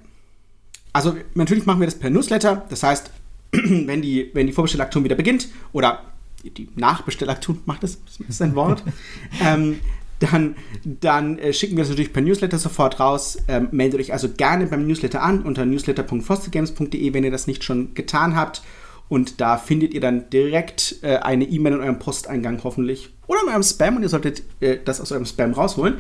Also 0.94 1.16
natürlich 1.36 1.66
machen 1.66 1.82
wir 1.82 1.86
das 1.86 2.00
per 2.00 2.10
Newsletter. 2.10 2.66
Das 2.70 2.82
heißt, 2.82 3.12
wenn 3.52 4.02
die, 4.02 4.32
wenn 4.34 4.48
die 4.48 4.54
Vorbestellaktion 4.54 5.04
wieder 5.04 5.16
beginnt 5.16 5.50
oder 5.74 6.02
die 6.44 6.70
Nachbestellaktion 6.76 7.60
macht 7.66 7.84
das, 7.84 8.00
das 8.06 8.20
ist 8.28 8.42
ein 8.42 8.56
Wort, 8.56 8.84
ähm, 9.44 9.82
dann, 10.20 10.56
dann 10.84 11.38
äh, 11.40 11.52
schicken 11.52 11.76
wir 11.76 11.84
das 11.84 11.90
natürlich 11.90 12.14
per 12.14 12.22
Newsletter 12.22 12.58
sofort 12.58 13.02
raus. 13.02 13.38
Ähm, 13.50 13.68
meldet 13.72 14.00
euch 14.00 14.14
also 14.14 14.30
gerne 14.30 14.66
beim 14.66 14.88
Newsletter 14.88 15.22
an 15.22 15.42
unter 15.42 15.66
newsletter.fostergames.de, 15.66 17.14
wenn 17.14 17.26
ihr 17.26 17.32
das 17.32 17.48
nicht 17.48 17.66
schon 17.66 17.94
getan 17.94 18.36
habt. 18.36 18.64
Und 19.10 19.40
da 19.40 19.58
findet 19.58 19.94
ihr 19.94 20.02
dann 20.02 20.30
direkt 20.30 20.98
äh, 21.02 21.18
eine 21.18 21.46
E-Mail 21.46 21.74
in 21.74 21.80
eurem 21.82 22.00
Posteingang 22.00 22.62
hoffentlich 22.64 23.14
oder 23.28 23.42
in 23.44 23.50
eurem 23.50 23.64
Spam 23.64 23.98
und 23.98 24.04
ihr 24.04 24.10
solltet 24.10 24.44
äh, 24.60 24.78
das 24.84 25.00
aus 25.00 25.12
eurem 25.12 25.26
Spam 25.26 25.54
rausholen. 25.54 25.98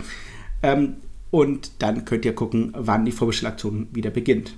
Ähm, 0.63 0.97
und 1.31 1.71
dann 1.81 2.05
könnt 2.05 2.25
ihr 2.25 2.33
gucken, 2.35 2.73
wann 2.75 3.05
die 3.05 3.11
Vorbestellaktion 3.11 3.87
wieder 3.91 4.09
beginnt. 4.09 4.57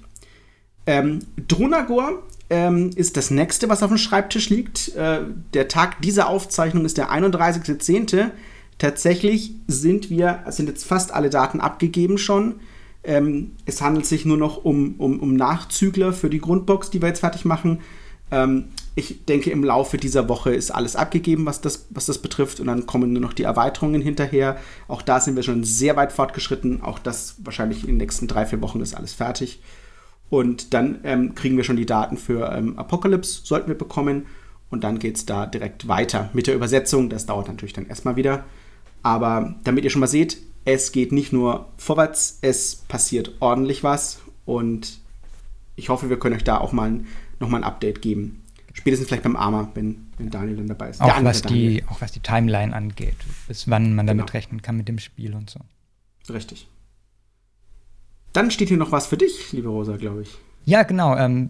Ähm, 0.85 1.19
Dronagor 1.47 2.23
ähm, 2.49 2.91
ist 2.95 3.17
das 3.17 3.31
nächste, 3.31 3.69
was 3.69 3.83
auf 3.83 3.89
dem 3.89 3.97
Schreibtisch 3.97 4.49
liegt. 4.49 4.95
Äh, 4.95 5.21
der 5.53 5.67
Tag 5.67 6.01
dieser 6.01 6.29
Aufzeichnung 6.29 6.85
ist 6.85 6.97
der 6.97 7.11
31.10. 7.11 8.31
Tatsächlich 8.77 9.53
sind 9.67 10.09
wir, 10.09 10.43
sind 10.49 10.69
jetzt 10.69 10.85
fast 10.85 11.13
alle 11.13 11.29
Daten 11.29 11.59
abgegeben 11.59 12.17
schon. 12.17 12.55
Ähm, 13.03 13.51
es 13.65 13.81
handelt 13.81 14.05
sich 14.05 14.25
nur 14.25 14.37
noch 14.37 14.63
um, 14.63 14.95
um, 14.99 15.19
um 15.19 15.35
Nachzügler 15.35 16.13
für 16.13 16.29
die 16.29 16.39
Grundbox, 16.39 16.89
die 16.89 17.01
wir 17.01 17.09
jetzt 17.09 17.19
fertig 17.19 17.45
machen. 17.45 17.79
Ähm, 18.31 18.65
ich 18.95 19.25
denke, 19.25 19.49
im 19.51 19.63
Laufe 19.63 19.97
dieser 19.97 20.27
Woche 20.27 20.53
ist 20.53 20.71
alles 20.71 20.95
abgegeben, 20.95 21.45
was 21.45 21.61
das, 21.61 21.87
was 21.89 22.07
das 22.07 22.17
betrifft. 22.17 22.59
Und 22.59 22.67
dann 22.67 22.85
kommen 22.85 23.13
nur 23.13 23.21
noch 23.21 23.33
die 23.33 23.43
Erweiterungen 23.43 24.01
hinterher. 24.01 24.57
Auch 24.87 25.01
da 25.01 25.19
sind 25.19 25.35
wir 25.35 25.43
schon 25.43 25.63
sehr 25.63 25.95
weit 25.95 26.11
fortgeschritten. 26.11 26.81
Auch 26.81 26.99
das 26.99 27.35
wahrscheinlich 27.43 27.81
in 27.83 27.87
den 27.87 27.97
nächsten 27.97 28.27
drei, 28.27 28.45
vier 28.45 28.61
Wochen 28.61 28.81
ist 28.81 28.95
alles 28.95 29.13
fertig. 29.13 29.61
Und 30.29 30.73
dann 30.73 30.99
ähm, 31.03 31.33
kriegen 31.33 31.57
wir 31.57 31.63
schon 31.63 31.77
die 31.77 31.85
Daten 31.85 32.17
für 32.17 32.51
ähm, 32.51 32.77
Apocalypse, 32.77 33.41
sollten 33.43 33.69
wir 33.69 33.77
bekommen. 33.77 34.25
Und 34.69 34.83
dann 34.83 34.99
geht 34.99 35.17
es 35.17 35.25
da 35.25 35.45
direkt 35.45 35.87
weiter 35.87 36.29
mit 36.33 36.47
der 36.47 36.55
Übersetzung. 36.55 37.09
Das 37.09 37.25
dauert 37.25 37.47
natürlich 37.47 37.73
dann 37.73 37.87
erstmal 37.87 38.15
wieder. 38.15 38.43
Aber 39.01 39.55
damit 39.63 39.83
ihr 39.83 39.89
schon 39.89 40.01
mal 40.01 40.07
seht, 40.07 40.37
es 40.65 40.91
geht 40.91 41.11
nicht 41.11 41.31
nur 41.31 41.69
vorwärts, 41.77 42.39
es 42.41 42.75
passiert 42.75 43.31
ordentlich 43.39 43.83
was. 43.83 44.19
Und 44.45 44.99
ich 45.75 45.89
hoffe, 45.89 46.09
wir 46.09 46.19
können 46.19 46.35
euch 46.35 46.43
da 46.43 46.57
auch 46.57 46.73
mal 46.73 46.99
nochmal 47.39 47.61
ein 47.61 47.63
Update 47.63 48.01
geben. 48.01 48.43
Spätestens 48.73 49.07
vielleicht 49.07 49.23
beim 49.23 49.35
Arma, 49.35 49.69
wenn, 49.73 50.07
wenn 50.17 50.29
Daniel 50.29 50.57
dann 50.57 50.67
dabei 50.67 50.89
ist. 50.89 51.01
Auch 51.01 51.23
was, 51.23 51.41
die, 51.41 51.83
auch 51.87 52.01
was 52.01 52.11
die 52.11 52.19
Timeline 52.19 52.73
angeht, 52.73 53.17
bis 53.47 53.69
wann 53.69 53.95
man 53.95 54.07
damit 54.07 54.27
genau. 54.27 54.33
rechnen 54.33 54.61
kann 54.61 54.77
mit 54.77 54.87
dem 54.87 54.99
Spiel 54.99 55.33
und 55.33 55.49
so. 55.49 55.59
Richtig. 56.31 56.67
Dann 58.33 58.51
steht 58.51 58.67
hier 58.67 58.77
noch 58.77 58.91
was 58.91 59.07
für 59.07 59.17
dich, 59.17 59.51
liebe 59.51 59.69
Rosa, 59.69 59.97
glaube 59.97 60.21
ich. 60.21 60.37
Ja, 60.65 60.83
genau. 60.83 61.17
Ähm, 61.17 61.49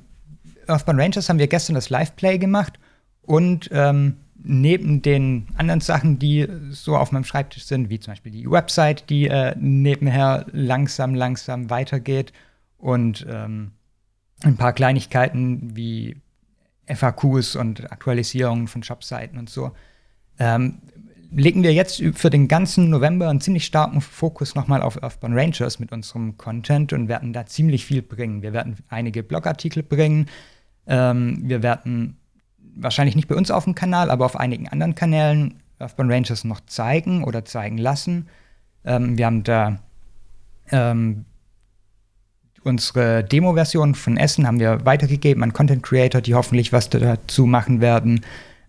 Earthbound 0.68 1.00
Rangers 1.00 1.30
haben 1.30 1.40
wir 1.40 1.48
gestern 1.48 1.76
das 1.76 1.90
Live-Play 1.90 2.38
gemacht 2.38 2.80
und 3.22 3.70
ähm, 3.72 4.18
neben 4.42 5.02
den 5.02 5.48
anderen 5.58 5.82
Sachen, 5.82 6.20
die 6.20 6.48
so 6.70 6.96
auf 6.96 7.12
meinem 7.12 7.26
Schreibtisch 7.26 7.66
sind, 7.66 7.90
wie 7.90 8.00
zum 8.00 8.14
Beispiel 8.14 8.32
die 8.32 8.50
Website, 8.50 9.10
die 9.10 9.28
äh, 9.28 9.56
nebenher 9.60 10.46
langsam, 10.52 11.14
langsam 11.14 11.70
weitergeht 11.70 12.32
und 12.78 13.26
ähm, 13.30 13.72
ein 14.44 14.58
paar 14.58 14.74
Kleinigkeiten 14.74 15.76
wie 15.76 16.18
FAQs 16.88 17.56
und 17.56 17.92
Aktualisierungen 17.92 18.68
von 18.68 18.84
Shopseiten 18.84 19.38
und 19.38 19.50
so. 19.50 19.72
Ähm, 20.40 20.80
legen 21.32 21.64
wir 21.64 21.74
jetzt 21.74 22.02
für 22.14 22.30
den 22.30 22.48
ganzen 22.48 22.90
November 22.90 23.30
einen 23.30 23.42
ziemlich 23.42 23.66
starken 23.66 24.02
Fokus 24.02 24.56
nochmal 24.56 24.82
auf 24.82 25.02
Earthbound 25.02 25.36
Rangers 25.36 25.80
mit 25.80 25.92
unserem 25.92 26.38
Content 26.38 26.94
und 26.94 27.08
werden 27.08 27.34
da 27.34 27.46
ziemlich 27.46 27.86
viel 27.86 28.02
bringen. 28.02 28.42
Wir 28.42 28.54
werden 28.54 28.78
einige 28.88 29.22
Blogartikel 29.22 29.84
bringen. 29.84 30.28
Ähm, 30.88 31.42
wir 31.44 31.62
werden 31.62 32.18
wahrscheinlich 32.76 33.16
nicht 33.16 33.28
bei 33.28 33.36
uns 33.36 33.52
auf 33.52 33.66
dem 33.66 33.76
Kanal, 33.76 34.10
aber 34.10 34.26
auf 34.26 34.40
einigen 34.40 34.68
anderen 34.68 34.96
Kanälen 34.96 35.62
Earthbound 35.78 36.12
Rangers 36.12 36.44
noch 36.44 36.62
zeigen 36.66 37.24
oder 37.24 37.46
zeigen 37.46 37.78
lassen. 37.78 38.28
Ähm, 38.84 39.18
wir 39.18 39.26
haben 39.26 39.44
da 39.44 39.80
ähm, 40.72 41.26
unsere 42.64 43.24
Demo-Version 43.24 43.96
von 43.96 44.18
Essen 44.18 44.48
haben 44.48 44.60
wir 44.60 44.86
weitergegeben 44.86 45.44
an 45.44 45.54
Content 45.54 45.84
Creator, 45.84 46.22
die 46.22 46.36
hoffentlich 46.36 46.72
was 46.74 46.90
dazu 46.90 47.46
machen 47.46 47.82
werden. 47.82 48.22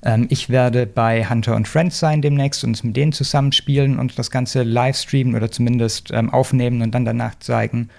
Ähm, 0.03 0.27
ich 0.31 0.49
werde 0.49 0.87
bei 0.87 1.29
Hunter 1.29 1.57
und 1.57 1.69
Friends 1.69 1.99
sein 1.99 2.23
demnächst 2.23 2.65
und 2.65 2.83
mit 2.85 2.97
denen 2.97 3.13
zusammenspielen 3.13 3.99
und 3.99 4.19
das 4.19 4.31
Ganze 4.31 4.63
live 4.63 4.97
streamen 4.97 5.35
oder 5.35 5.51
zumindest 5.51 6.11
ähm, 6.11 6.31
aufnehmen 6.31 6.83
und 6.83 6.93
dann 6.93 7.05
danach 7.05 7.39
zeigen. 7.39 7.91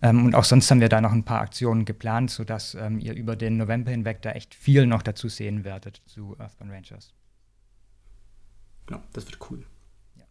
Ähm, 0.00 0.26
und 0.26 0.34
auch 0.34 0.44
sonst 0.44 0.70
haben 0.70 0.80
wir 0.80 0.88
da 0.88 1.00
noch 1.00 1.12
ein 1.12 1.24
paar 1.24 1.40
Aktionen 1.40 1.84
geplant, 1.84 2.30
sodass 2.30 2.74
ähm, 2.74 3.00
ihr 3.00 3.14
über 3.14 3.34
den 3.34 3.56
November 3.56 3.90
hinweg 3.90 4.22
da 4.22 4.30
echt 4.30 4.54
viel 4.54 4.86
noch 4.86 5.02
dazu 5.02 5.28
sehen 5.28 5.64
werdet 5.64 6.00
zu 6.06 6.36
Earthbound 6.38 6.70
Rangers. 6.70 7.12
Genau, 8.86 9.02
das 9.12 9.26
wird 9.26 9.38
cool. 9.50 9.64
Ja, 10.16 10.24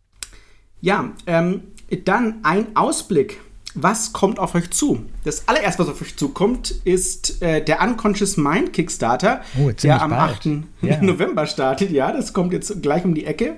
ja 0.82 1.12
ähm, 1.28 1.64
dann 2.06 2.44
ein 2.44 2.76
Ausblick. 2.76 3.42
Was 3.80 4.12
kommt 4.12 4.40
auf 4.40 4.56
euch 4.56 4.72
zu? 4.72 5.04
Das 5.24 5.48
allererste, 5.48 5.84
was 5.84 5.90
auf 5.90 6.02
euch 6.02 6.16
zukommt, 6.18 6.72
ist 6.84 7.44
äh, 7.44 7.64
der 7.64 7.80
Unconscious 7.80 8.36
Mind 8.36 8.74
Kickstarter, 8.74 9.42
oh, 9.60 9.70
der 9.72 10.02
am 10.02 10.10
bald. 10.10 10.32
8. 10.38 10.46
Yeah. 10.82 11.02
November 11.04 11.46
startet. 11.46 11.92
Ja, 11.92 12.12
das 12.12 12.34
kommt 12.34 12.54
jetzt 12.54 12.82
gleich 12.82 13.06
um 13.06 13.14
die 13.14 13.26
Ecke. 13.26 13.58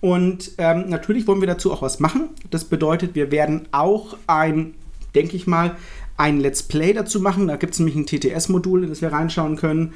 Und 0.00 0.52
ähm, 0.56 0.88
natürlich 0.88 1.26
wollen 1.26 1.40
wir 1.40 1.48
dazu 1.48 1.70
auch 1.70 1.82
was 1.82 2.00
machen. 2.00 2.30
Das 2.50 2.64
bedeutet, 2.64 3.14
wir 3.14 3.30
werden 3.30 3.68
auch 3.72 4.16
ein, 4.26 4.72
denke 5.14 5.36
ich 5.36 5.46
mal, 5.46 5.76
ein 6.16 6.40
Let's 6.40 6.62
Play 6.62 6.94
dazu 6.94 7.20
machen. 7.20 7.46
Da 7.46 7.56
gibt 7.56 7.74
es 7.74 7.78
nämlich 7.78 7.94
ein 7.94 8.06
TTS-Modul, 8.06 8.84
in 8.84 8.88
das 8.88 9.02
wir 9.02 9.12
reinschauen 9.12 9.56
können. 9.56 9.92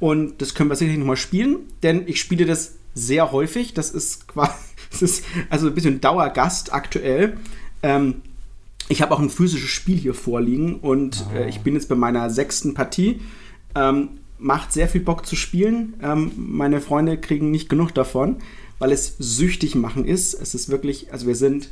Und 0.00 0.42
das 0.42 0.54
können 0.54 0.68
wir 0.68 0.76
sicherlich 0.76 0.98
nochmal 0.98 1.16
spielen, 1.16 1.60
denn 1.82 2.06
ich 2.06 2.20
spiele 2.20 2.44
das 2.44 2.74
sehr 2.92 3.32
häufig. 3.32 3.72
Das 3.72 3.90
ist 3.90 4.28
quasi, 4.28 4.52
das 4.90 5.00
ist 5.00 5.24
also 5.48 5.68
ein 5.68 5.74
bisschen 5.74 6.02
Dauergast 6.02 6.74
aktuell. 6.74 7.38
Ähm, 7.82 8.20
ich 8.88 9.02
habe 9.02 9.14
auch 9.14 9.20
ein 9.20 9.30
physisches 9.30 9.70
Spiel 9.70 9.96
hier 9.96 10.14
vorliegen 10.14 10.76
und 10.76 11.26
oh. 11.32 11.36
äh, 11.36 11.48
ich 11.48 11.60
bin 11.60 11.74
jetzt 11.74 11.88
bei 11.88 11.94
meiner 11.94 12.30
sechsten 12.30 12.74
Partie. 12.74 13.20
Ähm, 13.74 14.10
macht 14.40 14.72
sehr 14.72 14.88
viel 14.88 15.00
Bock 15.00 15.26
zu 15.26 15.34
spielen. 15.34 15.94
Ähm, 16.00 16.32
meine 16.36 16.80
Freunde 16.80 17.18
kriegen 17.18 17.50
nicht 17.50 17.68
genug 17.68 17.92
davon 17.92 18.38
weil 18.78 18.92
es 18.92 19.16
süchtig 19.18 19.74
machen 19.74 20.04
ist. 20.04 20.34
Es 20.34 20.54
ist 20.54 20.68
wirklich, 20.68 21.12
also 21.12 21.26
wir 21.26 21.34
sind, 21.34 21.70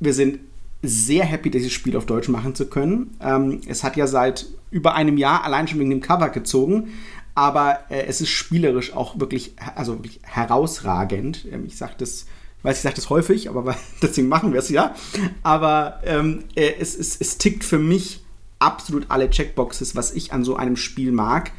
wir 0.00 0.14
sind 0.14 0.40
sehr 0.82 1.24
happy, 1.24 1.50
dieses 1.50 1.72
Spiel 1.72 1.96
auf 1.96 2.06
Deutsch 2.06 2.28
machen 2.28 2.54
zu 2.54 2.68
können. 2.68 3.16
Ähm, 3.20 3.60
es 3.66 3.82
hat 3.82 3.96
ja 3.96 4.06
seit 4.06 4.46
über 4.70 4.94
einem 4.94 5.16
Jahr 5.16 5.44
allein 5.44 5.68
schon 5.68 5.78
wegen 5.78 5.90
dem 5.90 6.00
Cover 6.00 6.28
gezogen, 6.28 6.88
aber 7.34 7.80
äh, 7.88 8.06
es 8.06 8.20
ist 8.20 8.30
spielerisch 8.30 8.92
auch 8.92 9.18
wirklich, 9.18 9.54
also 9.74 9.94
wirklich 9.94 10.20
herausragend. 10.22 11.46
Ähm, 11.50 11.64
ich 11.66 11.76
sage 11.76 11.94
das, 11.98 12.26
weiß 12.66 12.78
ich 12.78 12.82
sage 12.82 12.96
das 12.96 13.10
häufig, 13.10 13.48
aber 13.48 13.76
deswegen 14.02 14.28
machen 14.28 14.52
wir 14.52 14.60
es 14.60 14.68
ja. 14.68 14.94
Aber 15.42 16.00
ähm, 16.04 16.44
äh, 16.54 16.72
es, 16.78 16.96
es, 16.96 17.16
es 17.20 17.38
tickt 17.38 17.64
für 17.64 17.78
mich 17.78 18.24
absolut 18.58 19.06
alle 19.08 19.30
Checkboxes, 19.30 19.94
was 19.94 20.12
ich 20.12 20.32
an 20.32 20.44
so 20.44 20.56
einem 20.56 20.76
Spiel 20.76 21.12
mag. 21.12 21.52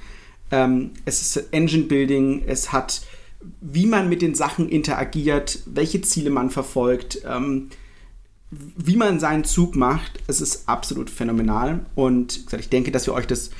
Ähm, 0.51 0.91
es 1.05 1.21
ist 1.21 1.53
Engine 1.53 1.83
Building, 1.85 2.43
es 2.45 2.71
hat 2.71 3.01
wie 3.61 3.85
man 3.85 4.09
mit 4.09 4.21
den 4.21 4.35
Sachen 4.35 4.69
interagiert, 4.69 5.59
welche 5.65 6.01
Ziele 6.01 6.29
man 6.29 6.49
verfolgt, 6.49 7.21
ähm, 7.25 7.69
wie 8.49 8.95
man 8.95 9.19
seinen 9.19 9.43
Zug 9.43 9.75
macht. 9.75 10.19
Es 10.27 10.41
ist 10.41 10.67
absolut 10.67 11.09
phänomenal. 11.09 11.85
Und 11.95 12.45
gesagt, 12.45 12.63
ich 12.63 12.69
denke, 12.69 12.91
dass 12.91 13.05
wir 13.05 13.13
euch 13.13 13.27
das 13.27 13.51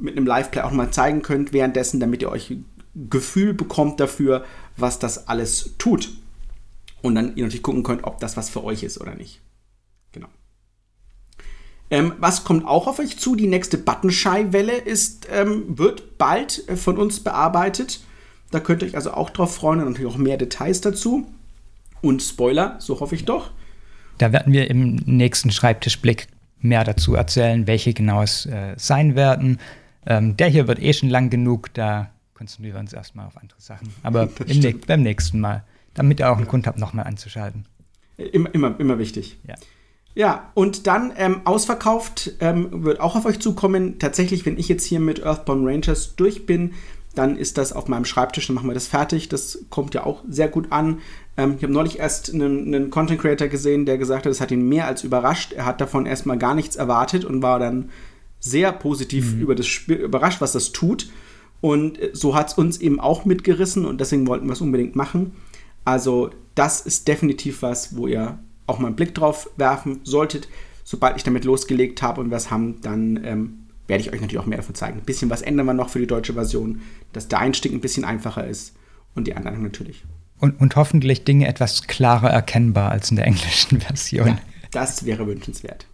mit 0.00 0.16
einem 0.16 0.26
Live-Play 0.26 0.62
auch 0.62 0.72
mal 0.72 0.90
zeigen 0.90 1.22
könnt 1.22 1.52
währenddessen, 1.52 2.00
damit 2.00 2.22
ihr 2.22 2.30
euch 2.30 2.50
ein 2.50 2.64
Gefühl 3.10 3.54
bekommt 3.54 4.00
dafür, 4.00 4.44
was 4.76 4.98
das 4.98 5.28
alles 5.28 5.74
tut. 5.78 6.10
Und 7.04 7.16
dann 7.16 7.36
ihr 7.36 7.44
natürlich 7.44 7.62
gucken 7.62 7.82
könnt, 7.82 8.04
ob 8.04 8.18
das 8.18 8.38
was 8.38 8.48
für 8.48 8.64
euch 8.64 8.82
ist 8.82 8.98
oder 8.98 9.14
nicht. 9.14 9.42
Genau. 10.12 10.28
Ähm, 11.90 12.14
was 12.18 12.44
kommt 12.44 12.66
auch 12.66 12.86
auf 12.86 12.98
euch 12.98 13.18
zu? 13.18 13.36
Die 13.36 13.46
nächste 13.46 13.76
Buttonshy-Welle 13.76 14.84
ähm, 15.30 15.64
wird 15.78 16.16
bald 16.16 16.66
äh, 16.66 16.76
von 16.76 16.96
uns 16.96 17.20
bearbeitet. 17.20 18.00
Da 18.52 18.58
könnt 18.58 18.80
ihr 18.80 18.88
euch 18.88 18.96
also 18.96 19.12
auch 19.12 19.28
drauf 19.28 19.54
freuen 19.54 19.80
und 19.80 19.90
natürlich 19.90 20.10
auch 20.10 20.16
mehr 20.16 20.38
Details 20.38 20.80
dazu. 20.80 21.26
Und 22.00 22.22
Spoiler, 22.22 22.76
so 22.78 22.98
hoffe 23.00 23.16
ich 23.16 23.26
doch. 23.26 23.50
Da 24.16 24.32
werden 24.32 24.54
wir 24.54 24.70
im 24.70 24.94
nächsten 25.04 25.50
Schreibtischblick 25.50 26.28
mehr 26.58 26.84
dazu 26.84 27.14
erzählen, 27.16 27.66
welche 27.66 27.92
genau 27.92 28.22
es 28.22 28.46
äh, 28.46 28.72
sein 28.78 29.14
werden. 29.14 29.60
Ähm, 30.06 30.38
der 30.38 30.48
hier 30.48 30.68
wird 30.68 30.80
eh 30.80 30.94
schon 30.94 31.10
lang 31.10 31.28
genug, 31.28 31.68
da 31.74 32.10
konzentrieren 32.32 32.76
wir 32.76 32.80
uns 32.80 32.94
erstmal 32.94 33.26
auf 33.26 33.36
andere 33.36 33.60
Sachen. 33.60 33.92
Aber 34.02 34.30
ne 34.46 34.74
beim 34.86 35.02
nächsten 35.02 35.38
Mal, 35.40 35.64
damit 35.94 36.20
ihr 36.20 36.30
auch 36.30 36.36
einen 36.36 36.46
ja. 36.46 36.50
Grund 36.50 36.66
habt, 36.66 36.78
nochmal 36.78 37.06
anzuschalten. 37.06 37.66
Immer, 38.16 38.54
immer, 38.54 38.78
immer 38.78 38.98
wichtig. 38.98 39.38
Ja. 39.46 39.54
Ja, 40.16 40.52
und 40.54 40.86
dann 40.86 41.12
ähm, 41.16 41.40
ausverkauft 41.44 42.34
ähm, 42.38 42.84
wird 42.84 43.00
auch 43.00 43.16
auf 43.16 43.26
euch 43.26 43.40
zukommen. 43.40 43.98
Tatsächlich, 43.98 44.46
wenn 44.46 44.58
ich 44.58 44.68
jetzt 44.68 44.84
hier 44.84 45.00
mit 45.00 45.24
Earthbound 45.24 45.66
Rangers 45.66 46.14
durch 46.14 46.46
bin, 46.46 46.74
dann 47.14 47.36
ist 47.36 47.58
das 47.58 47.72
auf 47.72 47.88
meinem 47.88 48.04
Schreibtisch, 48.04 48.46
dann 48.46 48.54
machen 48.54 48.68
wir 48.68 48.74
das 48.74 48.86
fertig. 48.86 49.28
Das 49.28 49.64
kommt 49.70 49.94
ja 49.94 50.04
auch 50.04 50.22
sehr 50.28 50.48
gut 50.48 50.70
an. 50.70 50.98
Ähm, 51.36 51.54
ich 51.56 51.62
habe 51.62 51.72
neulich 51.72 51.98
erst 51.98 52.32
einen, 52.32 52.72
einen, 52.72 52.90
Content 52.90 53.20
Creator 53.20 53.48
gesehen, 53.48 53.86
der 53.86 53.98
gesagt 53.98 54.24
hat, 54.24 54.32
es 54.32 54.40
hat 54.40 54.52
ihn 54.52 54.68
mehr 54.68 54.86
als 54.86 55.02
überrascht. 55.02 55.52
Er 55.52 55.64
hat 55.64 55.80
davon 55.80 56.06
erstmal 56.06 56.38
gar 56.38 56.54
nichts 56.54 56.76
erwartet 56.76 57.24
und 57.24 57.42
war 57.42 57.58
dann 57.58 57.90
sehr 58.38 58.72
positiv 58.72 59.34
mhm. 59.34 59.40
über 59.40 59.54
das 59.54 59.66
Spiel 59.66 59.96
überrascht, 59.96 60.40
was 60.40 60.52
das 60.52 60.70
tut. 60.72 61.08
Und 61.60 62.00
äh, 62.00 62.10
so 62.12 62.34
hat 62.36 62.48
es 62.48 62.54
uns 62.54 62.78
eben 62.78 63.00
auch 63.00 63.24
mitgerissen 63.24 63.84
und 63.84 64.00
deswegen 64.00 64.26
wollten 64.28 64.46
wir 64.46 64.52
es 64.52 64.60
unbedingt 64.60 64.94
machen. 64.94 65.32
Also, 65.84 66.30
das 66.54 66.80
ist 66.80 67.08
definitiv 67.08 67.62
was, 67.62 67.96
wo 67.96 68.06
ihr 68.06 68.38
auch 68.66 68.78
mal 68.78 68.88
einen 68.88 68.96
Blick 68.96 69.14
drauf 69.14 69.50
werfen 69.56 70.00
solltet. 70.04 70.48
Sobald 70.84 71.16
ich 71.16 71.22
damit 71.22 71.44
losgelegt 71.44 72.02
habe 72.02 72.20
und 72.20 72.30
was 72.30 72.50
haben, 72.50 72.80
dann 72.80 73.22
ähm, 73.24 73.64
werde 73.86 74.02
ich 74.02 74.12
euch 74.12 74.20
natürlich 74.20 74.38
auch 74.38 74.46
mehr 74.46 74.58
davon 74.58 74.74
zeigen. 74.74 74.98
Ein 74.98 75.04
bisschen 75.04 75.30
was 75.30 75.42
ändern 75.42 75.66
wir 75.66 75.74
noch 75.74 75.88
für 75.88 75.98
die 75.98 76.06
deutsche 76.06 76.34
Version, 76.34 76.82
dass 77.12 77.28
der 77.28 77.40
Einstieg 77.40 77.72
ein 77.72 77.80
bisschen 77.80 78.04
einfacher 78.04 78.46
ist 78.46 78.74
und 79.14 79.26
die 79.26 79.34
Anleitung 79.34 79.62
natürlich. 79.62 80.04
Und, 80.40 80.60
und 80.60 80.76
hoffentlich 80.76 81.24
Dinge 81.24 81.46
etwas 81.46 81.86
klarer 81.86 82.30
erkennbar 82.30 82.90
als 82.90 83.10
in 83.10 83.16
der 83.16 83.26
englischen 83.26 83.80
Version. 83.80 84.26
Ja, 84.26 84.38
das 84.70 85.04
wäre 85.04 85.26
wünschenswert. 85.26 85.86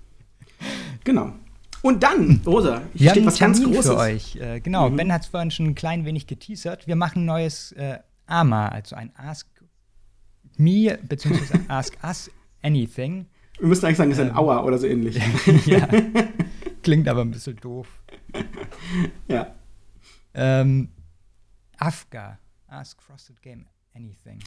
Genau. 1.05 1.33
Und 1.83 2.03
dann, 2.03 2.43
Rosa, 2.47 2.83
hier 2.95 3.11
steht 3.11 3.27
was 3.27 3.39
ganz 3.39 3.63
Großes. 3.63 3.87
für 3.87 3.97
euch. 3.97 4.37
Äh, 4.37 4.61
genau, 4.61 4.91
mhm. 4.91 4.97
Ben 4.97 5.13
hat 5.13 5.23
es 5.23 5.29
vorhin 5.29 5.51
schon 5.51 5.67
ein 5.67 5.75
klein 5.75 6.05
wenig 6.05 6.27
geteasert. 6.27 6.87
Wir 6.87 6.97
machen 6.97 7.23
ein 7.23 7.27
neues 7.27 7.73
äh, 7.73 7.99
AMA, 8.27 8.69
also 8.69 8.97
ein 8.97 9.13
Ask 9.17 9.47
Me 10.61 10.99
bzw. 11.09 11.59
Ask 11.69 11.97
Us 12.05 12.31
Anything. 12.63 13.27
Wir 13.59 13.69
müssen 13.69 13.87
eigentlich 13.87 13.97
sagen, 13.97 14.11
es 14.11 14.19
ist 14.19 14.25
ein 14.25 14.31
ähm, 14.31 14.37
Aua 14.37 14.63
oder 14.63 14.79
so 14.79 14.87
ähnlich. 14.87 15.19
ja. 15.67 15.89
Klingt 16.83 17.09
aber 17.09 17.23
ein 17.23 17.31
bisschen 17.31 17.57
doof. 17.57 17.89
ja. 19.27 19.55
Ähm, 20.35 20.89
Afga. 21.79 22.39
Ask 22.69 23.03
Frosted 23.03 23.41
Game 23.43 23.67
Anything. 23.95 24.39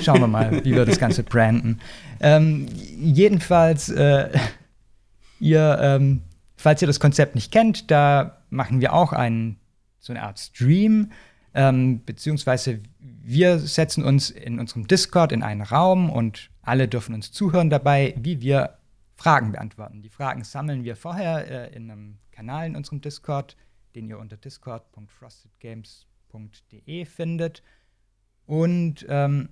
Schauen 0.00 0.20
wir 0.20 0.26
mal, 0.26 0.64
wie 0.64 0.74
wir 0.74 0.84
das 0.84 0.98
Ganze 0.98 1.22
branden. 1.22 1.78
Ähm, 2.20 2.66
jedenfalls, 2.98 3.88
äh, 3.90 4.30
ihr, 5.38 5.78
ähm, 5.80 6.22
falls 6.56 6.82
ihr 6.82 6.86
das 6.86 6.98
Konzept 7.00 7.34
nicht 7.34 7.52
kennt, 7.52 7.90
da 7.90 8.42
machen 8.48 8.80
wir 8.80 8.94
auch 8.94 9.12
einen, 9.12 9.60
so 9.98 10.12
eine 10.12 10.22
Art 10.22 10.38
Stream. 10.38 11.12
Ähm, 11.52 12.04
beziehungsweise 12.04 12.80
wir 12.98 13.58
setzen 13.58 14.04
uns 14.04 14.30
in 14.30 14.60
unserem 14.60 14.86
Discord 14.86 15.32
in 15.32 15.42
einen 15.42 15.62
Raum 15.62 16.10
und 16.10 16.50
alle 16.62 16.86
dürfen 16.88 17.14
uns 17.14 17.32
zuhören 17.32 17.70
dabei, 17.70 18.14
wie 18.16 18.40
wir 18.40 18.78
Fragen 19.16 19.50
beantworten. 19.52 20.02
Die 20.02 20.08
Fragen 20.08 20.44
sammeln 20.44 20.84
wir 20.84 20.96
vorher 20.96 21.50
äh, 21.50 21.74
in 21.74 21.90
einem 21.90 22.18
Kanal 22.30 22.66
in 22.66 22.76
unserem 22.76 23.00
Discord, 23.00 23.56
den 23.94 24.08
ihr 24.08 24.18
unter 24.18 24.36
discord.frostedgames.de 24.36 27.04
findet. 27.04 27.62
Und 28.46 29.06
ähm, 29.08 29.48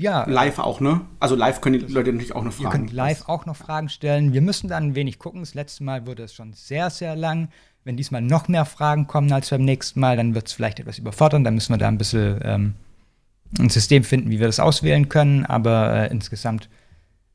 ja. 0.00 0.24
Live 0.26 0.58
auch, 0.58 0.80
ne? 0.80 1.02
Also 1.18 1.34
live 1.34 1.60
können 1.60 1.78
die 1.78 1.92
Leute 1.92 2.10
natürlich 2.10 2.34
auch 2.34 2.42
noch 2.42 2.54
Fragen. 2.54 2.64
Ihr 2.64 2.70
könnt 2.70 2.92
live 2.92 3.28
auch 3.28 3.44
noch 3.44 3.56
Fragen 3.56 3.90
stellen. 3.90 4.32
Wir 4.32 4.40
müssen 4.40 4.68
dann 4.68 4.84
ein 4.84 4.94
wenig 4.94 5.18
gucken. 5.18 5.40
Das 5.40 5.52
letzte 5.52 5.84
Mal 5.84 6.06
wurde 6.06 6.22
es 6.22 6.32
schon 6.32 6.54
sehr, 6.54 6.88
sehr 6.88 7.14
lang. 7.14 7.50
Wenn 7.84 7.96
diesmal 7.96 8.22
noch 8.22 8.48
mehr 8.48 8.64
Fragen 8.64 9.06
kommen 9.06 9.32
als 9.32 9.50
beim 9.50 9.64
nächsten 9.64 10.00
Mal, 10.00 10.16
dann 10.16 10.34
wird 10.34 10.48
es 10.48 10.52
vielleicht 10.52 10.80
etwas 10.80 10.98
überfordern. 10.98 11.44
Dann 11.44 11.54
müssen 11.54 11.72
wir 11.72 11.78
da 11.78 11.88
ein 11.88 11.98
bisschen 11.98 12.40
ähm, 12.42 12.74
ein 13.58 13.70
System 13.70 14.04
finden, 14.04 14.30
wie 14.30 14.38
wir 14.38 14.46
das 14.46 14.60
auswählen 14.60 15.08
können. 15.08 15.46
Aber 15.46 15.94
äh, 15.94 16.10
insgesamt 16.10 16.68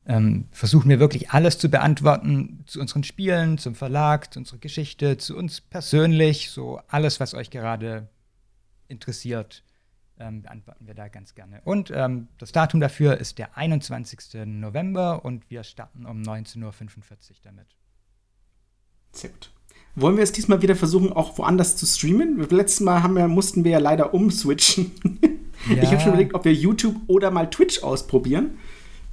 ähm, 0.06 0.46
versuchen 0.52 0.88
wir 0.88 1.00
wirklich 1.00 1.30
alles 1.30 1.58
zu 1.58 1.68
beantworten 1.68 2.62
zu 2.66 2.80
unseren 2.80 3.02
Spielen, 3.02 3.58
zum 3.58 3.74
Verlag, 3.74 4.32
zu 4.32 4.38
unserer 4.38 4.58
Geschichte, 4.58 5.18
zu 5.18 5.36
uns 5.36 5.60
persönlich, 5.60 6.50
so 6.50 6.80
alles, 6.88 7.18
was 7.18 7.34
euch 7.34 7.50
gerade 7.50 8.08
interessiert, 8.88 9.64
ähm, 10.18 10.42
beantworten 10.42 10.86
wir 10.86 10.94
da 10.94 11.08
ganz 11.08 11.34
gerne. 11.34 11.60
Und 11.64 11.90
ähm, 11.94 12.28
das 12.38 12.52
Datum 12.52 12.80
dafür 12.80 13.18
ist 13.18 13.38
der 13.38 13.56
21. 13.56 14.46
November 14.46 15.24
und 15.24 15.50
wir 15.50 15.64
starten 15.64 16.06
um 16.06 16.22
19.45 16.22 16.62
Uhr 16.62 16.72
damit. 17.42 17.66
Sehr 19.12 19.30
gut. 19.30 19.50
Wollen 19.96 20.16
wir 20.16 20.24
es 20.24 20.32
diesmal 20.32 20.60
wieder 20.60 20.76
versuchen, 20.76 21.10
auch 21.12 21.38
woanders 21.38 21.76
zu 21.76 21.86
streamen? 21.86 22.46
Letztes 22.50 22.80
Mal 22.80 23.02
haben 23.02 23.16
wir, 23.16 23.26
mussten 23.28 23.64
wir 23.64 23.72
ja 23.72 23.78
leider 23.78 24.14
umswitchen. 24.14 24.92
Ja. 25.68 25.82
Ich 25.82 25.90
habe 25.90 25.98
schon 25.98 26.10
überlegt, 26.10 26.34
ob 26.34 26.44
wir 26.44 26.52
YouTube 26.52 26.94
oder 27.08 27.32
mal 27.32 27.50
Twitch 27.50 27.82
ausprobieren. 27.82 28.58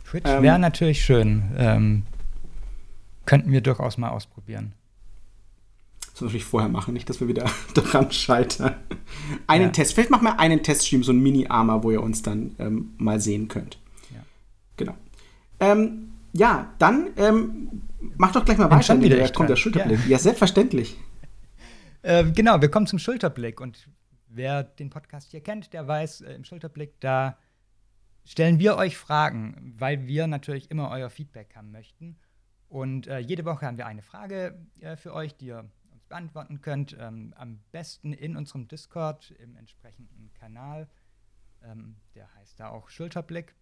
Twitch 0.05 0.29
ähm, 0.29 0.43
wäre 0.43 0.59
natürlich 0.59 1.03
schön. 1.03 1.43
Ähm, 1.57 2.03
könnten 3.25 3.51
wir 3.51 3.61
durchaus 3.61 3.97
mal 3.97 4.09
ausprobieren. 4.09 4.73
Das 6.01 6.09
müssen 6.09 6.19
wir 6.19 6.25
natürlich 6.25 6.45
vorher 6.45 6.69
machen, 6.69 6.93
nicht, 6.93 7.09
dass 7.09 7.21
wir 7.21 7.27
wieder 7.27 7.49
daran 7.73 8.11
scheitern. 8.11 8.75
Einen 9.47 9.63
ja. 9.63 9.69
Test, 9.71 9.93
vielleicht 9.93 10.11
machen 10.11 10.25
wir 10.25 10.37
einen 10.37 10.61
Teststream, 10.61 11.01
so 11.03 11.11
ein 11.11 11.23
Mini-Armer, 11.23 11.83
wo 11.83 11.89
ihr 11.89 12.03
uns 12.03 12.21
dann 12.21 12.55
ähm, 12.59 12.93
mal 12.97 13.19
sehen 13.19 13.47
könnt. 13.47 13.79
Ja. 14.13 14.19
Genau. 14.77 14.95
Ähm, 15.59 16.12
ja, 16.33 16.73
dann 16.79 17.11
ähm, 17.17 17.83
mach 18.17 18.31
doch 18.31 18.43
gleich 18.43 18.57
mal 18.57 18.69
weiter. 18.69 18.83
Schon 18.83 19.01
wieder 19.01 19.29
kommt 19.29 19.49
der 19.49 19.55
Schulterblick. 19.55 19.99
Ja, 19.99 20.11
ja 20.11 20.17
selbstverständlich. 20.17 20.97
Äh, 22.01 22.31
genau, 22.31 22.59
wir 22.59 22.69
kommen 22.69 22.87
zum 22.87 22.99
Schulterblick. 22.99 23.61
Und 23.61 23.87
wer 24.27 24.63
den 24.63 24.89
Podcast 24.89 25.31
hier 25.31 25.41
kennt, 25.41 25.73
der 25.73 25.87
weiß, 25.87 26.21
äh, 26.21 26.33
im 26.33 26.43
Schulterblick, 26.43 26.99
da 26.99 27.37
stellen 28.25 28.59
wir 28.59 28.77
euch 28.77 28.97
Fragen, 28.97 29.75
weil 29.77 30.07
wir 30.07 30.27
natürlich 30.27 30.71
immer 30.71 30.89
euer 30.89 31.09
Feedback 31.09 31.55
haben 31.55 31.71
möchten. 31.71 32.17
Und 32.67 33.05
äh, 33.05 33.19
jede 33.19 33.45
Woche 33.45 33.67
haben 33.67 33.77
wir 33.77 33.85
eine 33.85 34.01
Frage 34.01 34.57
äh, 34.79 34.95
für 34.95 35.13
euch, 35.13 35.37
die 35.37 35.47
ihr 35.47 35.69
uns 35.91 36.05
beantworten 36.05 36.61
könnt. 36.61 36.97
Ähm, 36.99 37.33
am 37.37 37.59
besten 37.71 38.11
in 38.11 38.35
unserem 38.35 38.67
Discord 38.67 39.31
im 39.39 39.55
entsprechenden 39.55 40.33
Kanal. 40.33 40.89
Ähm, 41.63 41.97
der 42.15 42.33
heißt 42.33 42.59
da 42.59 42.69
auch 42.69 42.89
Schulterblick. 42.89 43.55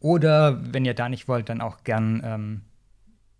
Oder 0.00 0.72
wenn 0.72 0.84
ihr 0.84 0.94
da 0.94 1.08
nicht 1.08 1.28
wollt, 1.28 1.48
dann 1.48 1.60
auch 1.60 1.84
gern 1.84 2.22
ähm, 2.24 2.60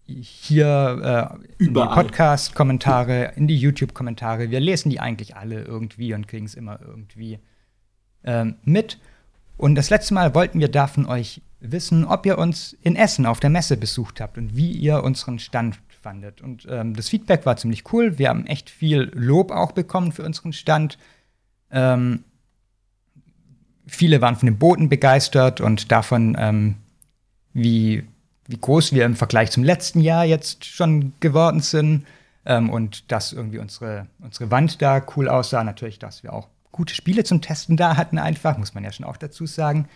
hier 0.07 1.38
äh, 1.59 1.64
in 1.64 1.75
die 1.75 1.81
Podcast-Kommentare, 1.81 3.33
in 3.37 3.49
die 3.49 3.57
YouTube-Kommentare. 3.57 4.51
Wir 4.51 4.61
lesen 4.61 4.90
die 4.90 5.01
eigentlich 5.01 5.37
alle 5.37 5.62
irgendwie 5.62 6.14
und 6.14 6.29
kriegen 6.29 6.47
es 6.47 6.55
immer 6.55 6.81
irgendwie 6.81 7.38
ähm, 8.25 8.57
mit. 8.64 8.99
Und 9.57 9.75
das 9.75 9.90
letzte 9.90 10.14
Mal 10.14 10.35
wollten 10.35 10.61
wir 10.61 10.71
da 10.71 10.87
von 10.87 11.07
euch 11.07 11.42
wissen, 11.61 12.05
ob 12.05 12.27
ihr 12.27 12.38
uns 12.38 12.77
in 12.83 12.97
Essen 12.97 13.27
auf 13.27 13.40
der 13.40 13.51
Messe 13.51 13.77
besucht 13.77 14.21
habt 14.21 14.38
und 14.38 14.57
wie 14.57 14.73
ihr 14.73 15.03
unseren 15.03 15.38
Stand 15.38 15.79
fandet. 16.03 16.40
Und 16.40 16.66
ähm, 16.71 16.95
das 16.95 17.09
Feedback 17.09 17.47
war 17.47 17.57
ziemlich 17.57 17.92
cool. 17.92 18.19
Wir 18.19 18.29
haben 18.29 18.47
echt 18.47 18.71
viel 18.71 19.11
Lob 19.14 19.51
auch 19.51 19.73
bekommen 19.73 20.12
für 20.12 20.23
unseren 20.23 20.53
Stand. 20.53 20.99
Ähm, 21.71 22.25
viele 23.87 24.20
waren 24.20 24.37
von 24.37 24.46
den 24.46 24.59
Booten 24.59 24.88
begeistert 24.88 25.61
und 25.61 25.90
davon, 25.92 26.37
ähm, 26.38 26.77
wie, 27.53 28.05
wie 28.46 28.59
groß 28.59 28.92
wir 28.92 29.05
im 29.05 29.16
Vergleich 29.16 29.51
zum 29.51 29.64
letzten 29.64 30.01
Jahr 30.01 30.25
jetzt 30.25 30.64
schon 30.64 31.12
geworden 31.20 31.61
sind. 31.61 32.07
Ähm, 32.44 32.70
und 32.70 33.11
dass 33.11 33.33
irgendwie 33.33 33.59
unsere, 33.59 34.07
unsere 34.20 34.51
Wand 34.51 34.81
da 34.83 35.05
cool 35.16 35.29
aussah. 35.29 35.64
Natürlich, 35.64 35.99
dass 35.99 36.22
wir 36.22 36.33
auch 36.33 36.49
gute 36.72 36.94
Spiele 36.94 37.25
zum 37.25 37.40
Testen 37.40 37.77
da 37.77 37.96
hatten, 37.96 38.18
einfach, 38.18 38.59
muss 38.59 38.75
man 38.75 38.85
ja 38.85 38.92
schon 38.92 39.07
auch 39.07 39.16
dazu 39.16 39.46
sagen. 39.46 39.88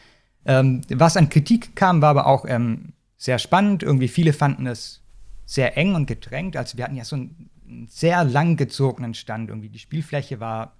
Ähm, 0.47 0.83
was 0.89 1.17
an 1.17 1.29
Kritik 1.29 1.77
kam, 1.77 2.01
war 2.01 2.11
aber 2.11 2.27
auch 2.27 2.47
ähm, 2.49 2.93
sehr 3.17 3.39
spannend. 3.39 3.83
Irgendwie 3.83 4.09
viele 4.09 4.33
fanden 4.33 4.67
es 4.67 5.03
sehr 5.45 5.77
eng 5.77 5.95
und 5.95 6.07
gedrängt. 6.07 6.57
Also 6.57 6.79
wir 6.79 6.85
hatten 6.85 6.97
ja 6.97 7.05
so 7.05 7.17
einen, 7.17 7.51
einen 7.69 7.87
sehr 7.89 8.25
lang 8.25 8.57
gezogenen 8.57 9.15
Stand. 9.15 9.51
Irgendwie 9.51 9.69
die 9.69 9.79
Spielfläche 9.79 10.41
war 10.41 10.73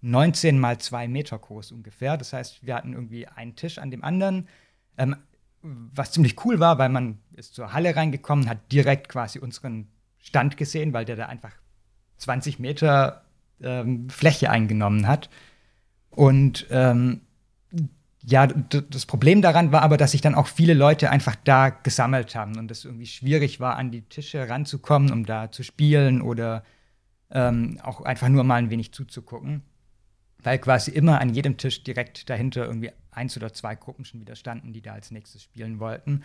19 0.00 0.58
mal 0.58 0.78
2 0.78 1.08
Meter 1.08 1.38
groß 1.38 1.72
ungefähr. 1.72 2.16
Das 2.16 2.32
heißt, 2.32 2.64
wir 2.64 2.74
hatten 2.74 2.92
irgendwie 2.92 3.26
einen 3.26 3.56
Tisch 3.56 3.78
an 3.78 3.90
dem 3.90 4.04
anderen. 4.04 4.48
Ähm, 4.96 5.16
was 5.62 6.12
ziemlich 6.12 6.44
cool 6.44 6.60
war, 6.60 6.78
weil 6.78 6.88
man 6.88 7.18
ist 7.34 7.54
zur 7.54 7.72
Halle 7.72 7.94
reingekommen, 7.96 8.48
hat 8.48 8.70
direkt 8.70 9.08
quasi 9.08 9.38
unseren 9.38 9.88
Stand 10.18 10.56
gesehen, 10.56 10.92
weil 10.92 11.04
der 11.04 11.16
da 11.16 11.26
einfach 11.26 11.52
20 12.18 12.58
Meter 12.58 13.24
ähm, 13.60 14.08
Fläche 14.08 14.50
eingenommen 14.50 15.06
hat. 15.06 15.30
Und 16.10 16.66
ähm, 16.70 17.22
ja, 18.24 18.46
das 18.46 19.06
Problem 19.06 19.42
daran 19.42 19.72
war 19.72 19.82
aber, 19.82 19.96
dass 19.96 20.10
sich 20.10 20.20
dann 20.20 20.34
auch 20.34 20.48
viele 20.48 20.74
Leute 20.74 21.10
einfach 21.10 21.36
da 21.44 21.70
gesammelt 21.70 22.34
haben 22.34 22.58
und 22.58 22.70
es 22.70 22.84
irgendwie 22.84 23.06
schwierig 23.06 23.58
war, 23.60 23.76
an 23.76 23.90
die 23.90 24.02
Tische 24.02 24.48
ranzukommen, 24.48 25.12
um 25.12 25.24
da 25.24 25.50
zu 25.50 25.62
spielen 25.62 26.20
oder 26.20 26.64
ähm, 27.30 27.78
auch 27.82 28.02
einfach 28.02 28.28
nur 28.28 28.44
mal 28.44 28.56
ein 28.56 28.70
wenig 28.70 28.92
zuzugucken. 28.92 29.62
Weil 30.42 30.58
quasi 30.58 30.90
immer 30.90 31.20
an 31.20 31.34
jedem 31.34 31.56
Tisch 31.56 31.82
direkt 31.82 32.30
dahinter 32.30 32.66
irgendwie 32.66 32.92
eins 33.10 33.36
oder 33.36 33.52
zwei 33.52 33.74
Gruppen 33.74 34.04
schon 34.04 34.20
wieder 34.20 34.36
standen, 34.36 34.72
die 34.72 34.82
da 34.82 34.92
als 34.92 35.10
nächstes 35.10 35.42
spielen 35.42 35.80
wollten. 35.80 36.22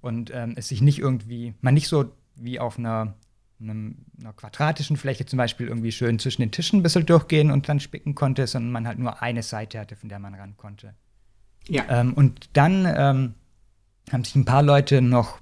Und 0.00 0.30
ähm, 0.34 0.52
es 0.56 0.68
sich 0.68 0.82
nicht 0.82 0.98
irgendwie, 0.98 1.54
man 1.60 1.74
nicht 1.74 1.88
so 1.88 2.12
wie 2.36 2.60
auf 2.60 2.78
einer 2.78 3.14
einem, 3.60 3.96
einer 4.20 4.32
quadratischen 4.32 4.96
Fläche 4.96 5.26
zum 5.26 5.36
Beispiel 5.36 5.68
irgendwie 5.68 5.92
schön 5.92 6.18
zwischen 6.18 6.42
den 6.42 6.50
Tischen 6.50 6.80
ein 6.80 6.82
bisschen 6.82 7.06
durchgehen 7.06 7.50
und 7.50 7.68
dann 7.68 7.80
spicken 7.80 8.14
konnte, 8.14 8.46
sondern 8.46 8.72
man 8.72 8.86
halt 8.86 8.98
nur 8.98 9.22
eine 9.22 9.42
Seite 9.42 9.78
hatte, 9.78 9.96
von 9.96 10.08
der 10.08 10.18
man 10.18 10.34
ran 10.34 10.56
konnte. 10.56 10.94
Ja. 11.68 11.84
Ähm, 11.88 12.14
und 12.14 12.50
dann 12.52 12.84
ähm, 12.86 13.34
haben 14.12 14.24
sich 14.24 14.34
ein 14.34 14.44
paar 14.44 14.62
Leute 14.62 15.00
noch 15.00 15.40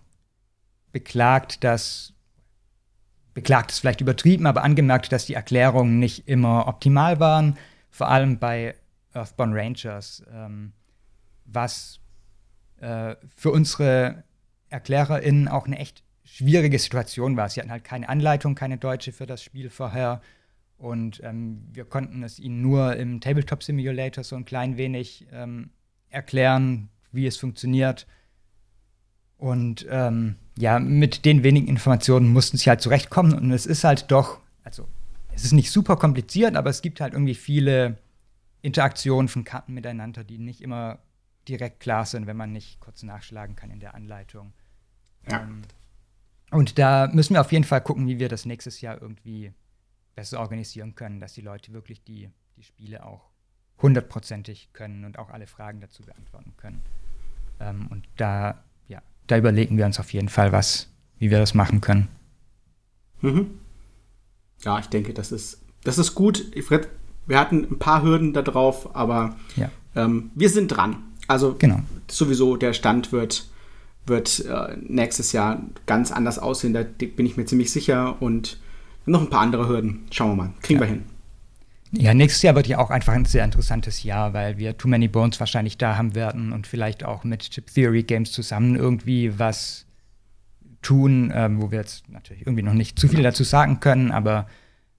beklagt, 0.93 1.65
dass 1.65 2.13
beklagt 3.35 3.71
ist 3.71 3.79
vielleicht 3.79 4.03
übertrieben, 4.03 4.47
aber 4.47 4.63
angemerkt, 4.63 5.11
dass 5.11 5.25
die 5.25 5.33
Erklärungen 5.33 5.99
nicht 5.99 6.29
immer 6.29 6.69
optimal 6.69 7.19
waren, 7.19 7.57
vor 7.93 8.09
allem 8.09 8.39
bei 8.39 8.75
Earthborn 9.13 9.53
Rangers, 9.53 10.25
ähm, 10.33 10.73
was 11.45 12.01
äh, 12.81 13.15
für 13.37 13.53
unsere 13.53 14.25
ErklärerInnen 14.71 15.47
auch 15.47 15.67
eine 15.67 15.79
echt 15.79 16.03
schwierige 16.25 16.79
Situation 16.79 17.37
war. 17.37 17.49
Sie 17.49 17.61
hatten 17.61 17.71
halt 17.71 17.85
keine 17.85 18.09
Anleitung, 18.09 18.55
keine 18.55 18.79
deutsche 18.79 19.13
für 19.13 19.27
das 19.27 19.43
Spiel 19.43 19.69
vorher. 19.69 20.23
Und 20.79 21.21
ähm, 21.23 21.69
wir 21.73 21.85
konnten 21.85 22.23
es 22.23 22.39
ihnen 22.39 22.63
nur 22.63 22.97
im 22.97 23.21
Tabletop 23.21 23.63
Simulator 23.63 24.25
so 24.25 24.35
ein 24.35 24.47
klein 24.47 24.79
wenig 24.79 25.27
ähm, 25.31 25.71
erklären, 26.09 26.89
wie 27.13 27.27
es 27.27 27.37
funktioniert. 27.37 28.07
Und 29.37 29.87
ähm, 29.91 30.37
ja, 30.57 30.79
mit 30.79 31.27
den 31.27 31.45
wenigen 31.45 31.69
Informationen 31.69 32.33
mussten 32.33 32.57
sie 32.57 32.71
halt 32.71 32.81
zurechtkommen. 32.81 33.35
Und 33.35 33.51
es 33.53 33.67
ist 33.67 33.85
halt 33.85 34.11
doch, 34.11 34.41
also 34.65 34.89
es 35.35 35.45
ist 35.45 35.53
nicht 35.53 35.71
super 35.71 35.97
kompliziert, 35.97 36.57
aber 36.57 36.71
es 36.71 36.83
gibt 36.83 37.01
halt 37.01 37.15
irgendwie 37.15 37.35
viele 37.35 37.99
Interaktionen 38.61 39.29
von 39.29 39.45
Karten 39.45 39.75
miteinander, 39.75 40.25
die 40.25 40.39
nicht 40.39 40.61
immer 40.61 40.99
direkt 41.49 41.81
klar 41.81 42.07
sind, 42.07 42.27
wenn 42.27 42.37
man 42.37 42.53
nicht 42.53 42.81
kurz 42.81 43.03
nachschlagen 43.03 43.57
kann 43.57 43.71
in 43.71 43.81
der 43.81 43.95
Anleitung. 43.95 44.53
Ja. 45.29 45.43
Ähm, 45.43 45.63
und 46.51 46.79
da 46.79 47.09
müssen 47.13 47.35
wir 47.35 47.41
auf 47.41 47.53
jeden 47.53 47.65
Fall 47.65 47.81
gucken, 47.81 48.07
wie 48.07 48.19
wir 48.19 48.29
das 48.29 48.45
nächstes 48.45 48.81
Jahr 48.81 49.01
irgendwie 49.01 49.53
besser 50.15 50.41
organisieren 50.41 50.95
können, 50.95 51.19
dass 51.19 51.33
die 51.33 51.41
Leute 51.41 51.73
wirklich 51.73 52.05
die, 52.05 52.31
die 52.57 52.63
Spiele 52.63 53.05
auch 53.05 53.31
hundertprozentig 53.81 54.71
können 54.73 55.05
und 55.05 55.19
auch 55.19 55.31
alle 55.31 55.47
Fragen 55.47 55.81
dazu 55.81 56.03
beantworten 56.03 56.53
können. 56.57 56.83
Ähm, 57.59 57.89
und 57.89 58.07
da, 58.17 58.63
ja, 58.87 59.03
da 59.27 59.39
überlegen 59.39 59.77
wir 59.77 59.87
uns 59.87 59.99
auf 59.99 60.13
jeden 60.13 60.29
Fall 60.29 60.53
was, 60.53 60.89
wie 61.19 61.31
wir 61.31 61.39
das 61.39 61.55
machen 61.55 61.81
können. 61.81 62.09
Mhm. 63.23 63.59
Ja, 64.65 64.79
ich 64.79 64.87
denke, 64.87 65.13
das 65.15 65.33
ist, 65.33 65.61
das 65.85 65.99
ist 65.99 66.15
gut. 66.15 66.45
Fred, 66.67 66.89
wir 67.27 67.39
hatten 67.39 67.67
ein 67.71 67.79
paar 67.79 68.03
Hürden 68.03 68.33
da 68.33 68.43
drauf, 68.43 68.95
aber 68.95 69.37
ja. 69.57 69.71
ähm, 69.97 70.31
wir 70.35 70.51
sind 70.51 70.69
dran. 70.69 70.97
Also 71.29 71.55
genau. 71.59 71.81
sowieso 72.09 72.57
der 72.57 72.73
Stand 72.73 73.13
wird 73.13 73.47
wird 74.07 74.45
äh, 74.47 74.77
nächstes 74.81 75.33
Jahr 75.33 75.63
ganz 75.87 76.11
anders 76.11 76.39
aussehen, 76.39 76.73
da 76.73 76.83
bin 76.83 77.27
ich 77.27 77.37
mir 77.37 77.45
ziemlich 77.45 77.71
sicher. 77.71 78.21
Und 78.21 78.59
noch 79.07 79.21
ein 79.21 79.31
paar 79.31 79.41
andere 79.41 79.69
Hürden. 79.69 80.07
Schauen 80.11 80.31
wir 80.31 80.45
mal. 80.45 80.53
Kriegen 80.63 80.81
ja. 80.81 80.87
wir 80.87 80.91
hin. 80.93 81.05
Ja, 81.95 82.15
nächstes 82.15 82.43
Jahr 82.43 82.55
wird 82.55 82.69
ja 82.69 82.79
auch 82.79 82.91
einfach 82.91 83.13
ein 83.13 83.27
sehr 83.27 83.45
interessantes 83.45 84.03
Jahr, 84.03 84.33
weil 84.33 84.57
wir 84.57 84.79
Too 84.79 84.89
Many 84.89 85.09
Bones 85.09 85.39
wahrscheinlich 85.41 85.77
da 85.77 85.97
haben 85.97 86.15
werden 86.15 86.53
und 86.53 86.67
vielleicht 86.67 87.05
auch 87.05 87.23
mit 87.23 87.51
Chip 87.51 87.67
Theory 87.67 88.03
Games 88.03 88.33
zusammen 88.33 88.77
irgendwie 88.77 89.39
was 89.39 89.85
tun, 90.83 91.33
ähm, 91.35 91.63
wo 91.63 91.71
wir 91.71 91.79
jetzt 91.79 92.09
natürlich 92.09 92.43
irgendwie 92.43 92.63
noch 92.63 92.75
nicht 92.75 92.99
zu 92.99 93.09
viel 93.09 93.23
dazu 93.23 93.45
sagen 93.45 93.81
können, 93.81 94.11
aber 94.11 94.47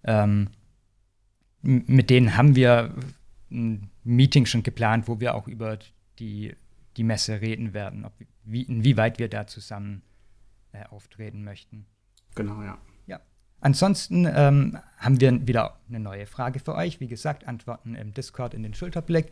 ähm, 0.03 0.49
mit 1.61 2.09
denen 2.09 2.35
haben 2.35 2.55
wir 2.55 2.93
ein 3.51 3.89
Meeting 4.03 4.45
schon 4.45 4.63
geplant, 4.63 5.07
wo 5.07 5.19
wir 5.19 5.35
auch 5.35 5.47
über 5.47 5.77
die, 6.19 6.55
die 6.97 7.03
Messe 7.03 7.41
reden 7.41 7.73
werden, 7.73 8.05
ob, 8.05 8.13
wie, 8.43 8.63
inwieweit 8.63 9.19
wir 9.19 9.29
da 9.29 9.47
zusammen 9.47 10.01
äh, 10.71 10.85
auftreten 10.89 11.43
möchten. 11.43 11.85
Genau, 12.35 12.61
ja. 12.63 12.77
Ja. 13.07 13.19
Ansonsten 13.61 14.25
ähm, 14.25 14.77
haben 14.97 15.21
wir 15.21 15.47
wieder 15.47 15.79
eine 15.87 15.99
neue 15.99 16.25
Frage 16.25 16.59
für 16.59 16.75
euch. 16.75 16.99
Wie 16.99 17.07
gesagt, 17.07 17.47
Antworten 17.47 17.95
im 17.95 18.13
Discord 18.13 18.53
in 18.53 18.63
den 18.63 18.73
Schulterblick. 18.73 19.31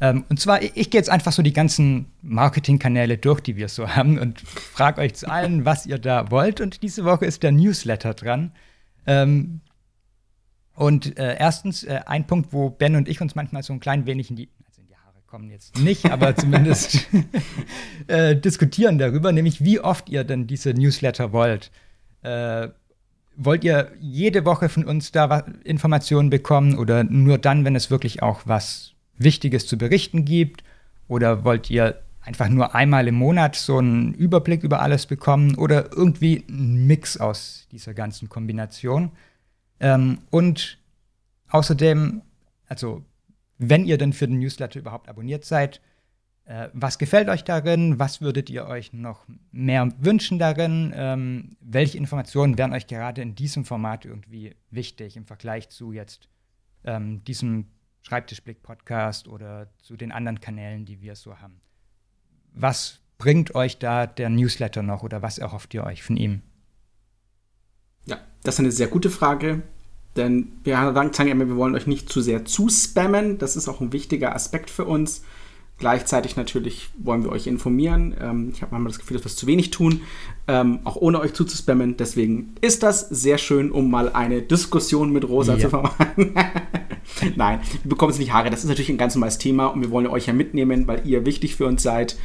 Ähm, 0.00 0.24
und 0.28 0.40
zwar, 0.40 0.62
ich, 0.62 0.72
ich 0.74 0.90
gehe 0.90 0.98
jetzt 0.98 1.10
einfach 1.10 1.32
so 1.32 1.42
die 1.42 1.52
ganzen 1.52 2.06
Marketingkanäle 2.22 3.18
durch, 3.18 3.40
die 3.40 3.56
wir 3.56 3.68
so 3.68 3.88
haben 3.96 4.18
und 4.18 4.40
frage 4.40 5.00
euch 5.00 5.14
zu 5.14 5.28
allen, 5.28 5.64
was 5.64 5.86
ihr 5.86 5.98
da 5.98 6.30
wollt. 6.30 6.60
Und 6.60 6.82
diese 6.82 7.04
Woche 7.04 7.26
ist 7.26 7.42
der 7.42 7.52
Newsletter 7.52 8.14
dran. 8.14 8.52
Ähm, 9.06 9.60
und 10.74 11.18
äh, 11.18 11.36
erstens 11.38 11.84
äh, 11.84 12.00
ein 12.06 12.26
Punkt, 12.26 12.52
wo 12.52 12.70
Ben 12.70 12.96
und 12.96 13.08
ich 13.08 13.20
uns 13.20 13.34
manchmal 13.34 13.62
so 13.62 13.72
ein 13.72 13.80
klein 13.80 14.06
wenig 14.06 14.30
in 14.30 14.36
die 14.36 14.48
kommen 15.32 15.50
jetzt 15.50 15.78
nicht, 15.78 16.10
aber 16.10 16.36
zumindest 16.36 17.08
äh, 18.06 18.36
diskutieren 18.36 18.98
darüber, 18.98 19.32
nämlich 19.32 19.64
wie 19.64 19.80
oft 19.80 20.10
ihr 20.10 20.24
denn 20.24 20.46
diese 20.46 20.74
Newsletter 20.74 21.32
wollt. 21.32 21.70
Äh, 22.20 22.68
wollt 23.34 23.64
ihr 23.64 23.92
jede 23.98 24.44
Woche 24.44 24.68
von 24.68 24.84
uns 24.84 25.10
da 25.10 25.38
Informationen 25.64 26.28
bekommen 26.28 26.76
oder 26.76 27.02
nur 27.02 27.38
dann, 27.38 27.64
wenn 27.64 27.74
es 27.74 27.90
wirklich 27.90 28.22
auch 28.22 28.42
was 28.44 28.91
Wichtiges 29.24 29.66
zu 29.66 29.76
berichten 29.76 30.24
gibt? 30.24 30.64
Oder 31.08 31.44
wollt 31.44 31.70
ihr 31.70 32.02
einfach 32.20 32.48
nur 32.48 32.74
einmal 32.74 33.08
im 33.08 33.16
Monat 33.16 33.56
so 33.56 33.78
einen 33.78 34.14
Überblick 34.14 34.62
über 34.62 34.80
alles 34.80 35.06
bekommen 35.06 35.56
oder 35.56 35.92
irgendwie 35.92 36.44
einen 36.48 36.86
Mix 36.86 37.16
aus 37.18 37.66
dieser 37.72 37.94
ganzen 37.94 38.28
Kombination? 38.28 39.12
Ähm, 39.80 40.18
und 40.30 40.78
außerdem, 41.48 42.22
also 42.66 43.04
wenn 43.58 43.84
ihr 43.84 43.98
denn 43.98 44.12
für 44.12 44.26
den 44.26 44.38
Newsletter 44.38 44.80
überhaupt 44.80 45.08
abonniert 45.08 45.44
seid, 45.44 45.80
Äh, 46.44 46.70
was 46.72 46.98
gefällt 46.98 47.28
euch 47.28 47.44
darin? 47.44 48.00
Was 48.00 48.20
würdet 48.20 48.50
ihr 48.50 48.66
euch 48.66 48.92
noch 48.92 49.24
mehr 49.52 49.88
wünschen 50.00 50.40
darin? 50.40 50.92
Ähm, 50.92 51.56
welche 51.60 51.96
Informationen 51.96 52.58
wären 52.58 52.72
euch 52.72 52.88
gerade 52.88 53.22
in 53.22 53.36
diesem 53.36 53.64
Format 53.64 54.04
irgendwie 54.04 54.56
wichtig 54.68 55.16
im 55.16 55.24
Vergleich 55.24 55.68
zu 55.68 55.92
jetzt 55.92 56.28
ähm, 56.84 57.22
diesem 57.24 57.66
Schreibtischblick-Podcast 58.02 59.28
oder 59.28 59.68
zu 59.82 59.96
den 59.96 60.12
anderen 60.12 60.40
Kanälen, 60.40 60.84
die 60.84 61.00
wir 61.00 61.16
so 61.16 61.38
haben? 61.38 61.60
Was 62.54 63.00
bringt 63.18 63.54
euch 63.54 63.78
da 63.78 64.06
der 64.06 64.28
Newsletter 64.28 64.82
noch 64.82 65.02
oder 65.02 65.22
was 65.22 65.38
erhofft 65.38 65.74
ihr 65.74 65.84
euch 65.84 66.02
von 66.02 66.16
ihm? 66.16 66.42
Ja, 68.06 68.18
das 68.42 68.56
ist 68.56 68.60
eine 68.60 68.72
sehr 68.72 68.88
gute 68.88 69.10
Frage. 69.10 69.62
Denn 70.16 70.52
wir 70.64 70.76
sagen 70.92 71.28
immer, 71.28 71.46
wir 71.46 71.56
wollen 71.56 71.74
euch 71.74 71.86
nicht 71.86 72.10
zu 72.10 72.20
sehr 72.20 72.44
zuspammen. 72.44 73.38
Das 73.38 73.56
ist 73.56 73.68
auch 73.68 73.80
ein 73.80 73.92
wichtiger 73.92 74.34
Aspekt 74.34 74.68
für 74.68 74.84
uns. 74.84 75.22
Gleichzeitig 75.78 76.36
natürlich 76.36 76.90
wollen 76.98 77.24
wir 77.24 77.32
euch 77.32 77.46
informieren. 77.46 78.14
Ähm, 78.20 78.50
ich 78.52 78.62
habe 78.62 78.72
manchmal 78.72 78.92
das 78.92 78.98
Gefühl, 78.98 79.16
dass 79.16 79.24
wir 79.24 79.30
es 79.30 79.36
zu 79.36 79.46
wenig 79.46 79.70
tun, 79.70 80.02
ähm, 80.46 80.80
auch 80.84 80.96
ohne 80.96 81.18
euch 81.18 81.32
zuzuspammen. 81.32 81.96
Deswegen 81.96 82.54
ist 82.60 82.82
das 82.82 83.08
sehr 83.08 83.38
schön, 83.38 83.72
um 83.72 83.90
mal 83.90 84.12
eine 84.12 84.42
Diskussion 84.42 85.10
mit 85.12 85.28
Rosa 85.28 85.54
ja. 85.54 85.60
zu 85.60 85.70
vermeiden. 85.70 86.34
Nein, 87.36 87.60
wir 87.82 87.90
bekommen 87.90 88.12
es 88.12 88.18
nicht 88.18 88.32
Haare. 88.32 88.50
Das 88.50 88.60
ist 88.60 88.68
natürlich 88.68 88.90
ein 88.90 88.98
ganz 88.98 89.14
normales 89.14 89.38
Thema 89.38 89.66
und 89.66 89.80
wir 89.80 89.90
wollen 89.90 90.06
euch 90.06 90.26
ja 90.26 90.32
mitnehmen, 90.32 90.86
weil 90.86 91.06
ihr 91.06 91.26
wichtig 91.26 91.56
für 91.56 91.66
uns 91.66 91.82
seid. 91.82 92.16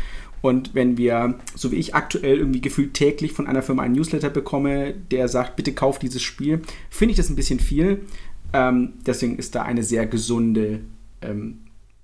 Und 0.41 0.75
wenn 0.75 0.97
wir, 0.97 1.39
so 1.55 1.71
wie 1.71 1.77
ich 1.77 1.95
aktuell 1.95 2.37
irgendwie 2.37 2.61
gefühlt 2.61 2.93
täglich 2.93 3.33
von 3.33 3.47
einer 3.47 3.63
Firma 3.63 3.83
einen 3.83 3.95
Newsletter 3.95 4.29
bekomme, 4.29 4.93
der 4.93 5.27
sagt, 5.27 5.55
bitte 5.55 5.73
kauft 5.73 6.03
dieses 6.03 6.21
Spiel, 6.21 6.61
finde 6.89 7.11
ich 7.11 7.17
das 7.17 7.29
ein 7.29 7.35
bisschen 7.35 7.59
viel. 7.59 8.05
Ähm, 8.53 8.93
deswegen 9.05 9.37
ist 9.37 9.55
da 9.55 9.63
eine 9.63 9.83
sehr 9.83 10.05
gesunde, 10.05 10.81
ähm, 11.21 11.59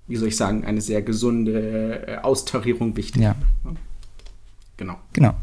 wie 0.08 0.16
soll 0.16 0.28
ich 0.28 0.36
sagen, 0.36 0.64
eine 0.64 0.80
sehr 0.80 1.02
gesunde 1.02 2.06
äh, 2.06 2.16
Austarierung 2.18 2.96
wichtig. 2.96 3.22
Ja. 3.22 3.36
Genau. 4.76 4.98
Genau. 5.12 5.34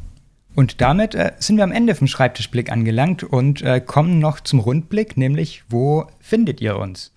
Und 0.54 0.82
damit 0.82 1.16
äh, 1.16 1.32
sind 1.40 1.56
wir 1.56 1.64
am 1.64 1.72
Ende 1.72 1.96
vom 1.96 2.08
Schreibtischblick 2.08 2.72
angelangt 2.72 3.24
und 3.24 3.62
äh, 3.62 3.80
kommen 3.80 4.20
noch 4.20 4.42
zum 4.42 4.60
Rundblick, 4.60 5.16
nämlich 5.16 5.64
wo 5.70 6.08
findet 6.20 6.60
ihr 6.60 6.78
uns? 6.78 7.14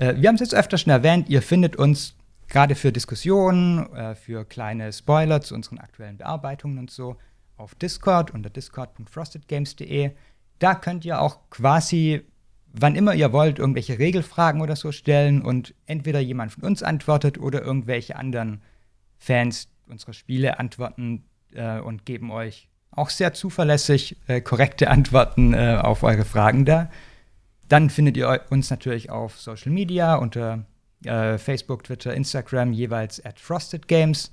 Äh, 0.00 0.16
wir 0.16 0.28
haben 0.28 0.36
es 0.36 0.40
jetzt 0.40 0.54
öfter 0.54 0.78
schon 0.78 0.92
erwähnt, 0.92 1.28
ihr 1.28 1.42
findet 1.42 1.76
uns 1.76 2.16
gerade 2.48 2.74
für 2.74 2.90
Diskussionen, 2.90 3.92
äh, 3.94 4.14
für 4.14 4.44
kleine 4.44 4.92
Spoiler 4.92 5.42
zu 5.42 5.54
unseren 5.54 5.78
aktuellen 5.78 6.16
Bearbeitungen 6.16 6.78
und 6.78 6.90
so 6.90 7.16
auf 7.56 7.74
Discord 7.74 8.32
unter 8.32 8.48
discord.frostedgames.de. 8.48 10.12
Da 10.58 10.74
könnt 10.74 11.04
ihr 11.04 11.20
auch 11.20 11.38
quasi, 11.50 12.22
wann 12.72 12.96
immer 12.96 13.14
ihr 13.14 13.32
wollt, 13.32 13.58
irgendwelche 13.58 13.98
Regelfragen 13.98 14.62
oder 14.62 14.74
so 14.74 14.90
stellen 14.90 15.42
und 15.42 15.74
entweder 15.84 16.20
jemand 16.20 16.52
von 16.52 16.64
uns 16.64 16.82
antwortet 16.82 17.38
oder 17.38 17.62
irgendwelche 17.62 18.16
anderen 18.16 18.62
Fans 19.18 19.68
unserer 19.86 20.14
Spiele 20.14 20.58
antworten 20.58 21.24
äh, 21.52 21.78
und 21.78 22.06
geben 22.06 22.30
euch 22.30 22.68
auch 22.90 23.10
sehr 23.10 23.34
zuverlässig 23.34 24.16
äh, 24.26 24.40
korrekte 24.40 24.88
Antworten 24.88 25.52
äh, 25.52 25.78
auf 25.80 26.02
eure 26.02 26.24
Fragen 26.24 26.64
da. 26.64 26.88
Dann 27.70 27.88
findet 27.88 28.16
ihr 28.16 28.46
uns 28.50 28.68
natürlich 28.68 29.10
auf 29.10 29.38
Social 29.38 29.70
Media 29.70 30.16
unter 30.16 30.64
äh, 31.04 31.38
Facebook, 31.38 31.84
Twitter, 31.84 32.12
Instagram 32.12 32.72
jeweils 32.72 33.24
at 33.24 33.38
Frosted 33.38 33.86
Games. 33.86 34.32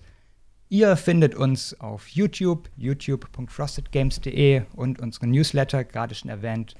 Ihr 0.69 0.97
findet 0.97 1.35
uns 1.35 1.79
auf 1.79 2.07
YouTube, 2.07 2.67
youtube.frostedgames.de 2.77 4.63
und 4.73 4.99
unseren 4.99 5.29
Newsletter, 5.29 5.83
gerade 5.83 6.15
schon 6.15 6.31
erwähnt, 6.31 6.73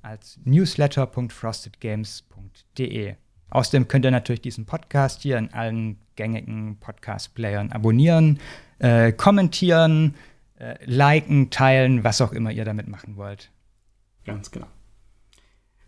als 0.00 0.38
newsletter.frostedgames.de. 0.44 3.14
Außerdem 3.50 3.88
könnt 3.88 4.04
ihr 4.04 4.12
natürlich 4.12 4.42
diesen 4.42 4.64
Podcast 4.64 5.22
hier 5.22 5.38
in 5.38 5.52
allen 5.52 5.98
gängigen 6.14 6.78
Podcast-Playern 6.78 7.72
abonnieren, 7.72 8.38
äh, 8.78 9.10
kommentieren, 9.10 10.14
äh, 10.60 10.76
liken, 10.84 11.50
teilen, 11.50 12.04
was 12.04 12.20
auch 12.20 12.32
immer 12.32 12.52
ihr 12.52 12.64
damit 12.64 12.86
machen 12.86 13.16
wollt. 13.16 13.50
Ganz 14.24 14.52
genau. 14.52 14.68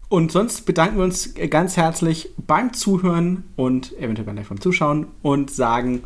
Und 0.08 0.32
sonst 0.32 0.64
bedanken 0.64 0.96
wir 0.96 1.04
uns 1.04 1.34
ganz 1.50 1.76
herzlich 1.76 2.30
beim 2.46 2.72
Zuhören 2.72 3.44
und 3.56 3.96
eventuell 3.98 4.34
beim 4.34 4.60
Zuschauen 4.60 5.08
und 5.22 5.50
sagen 5.50 6.02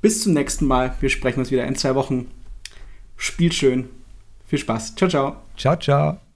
bis 0.00 0.22
zum 0.22 0.34
nächsten 0.34 0.66
Mal. 0.66 0.94
Wir 1.00 1.10
sprechen 1.10 1.40
uns 1.40 1.50
wieder 1.50 1.66
in 1.66 1.74
zwei 1.74 1.94
Wochen. 1.94 2.30
Spielt 3.16 3.54
schön. 3.54 3.88
Viel 4.46 4.60
Spaß. 4.60 4.94
Ciao, 4.94 5.10
ciao. 5.10 5.36
Ciao, 5.56 5.76
ciao. 5.76 6.27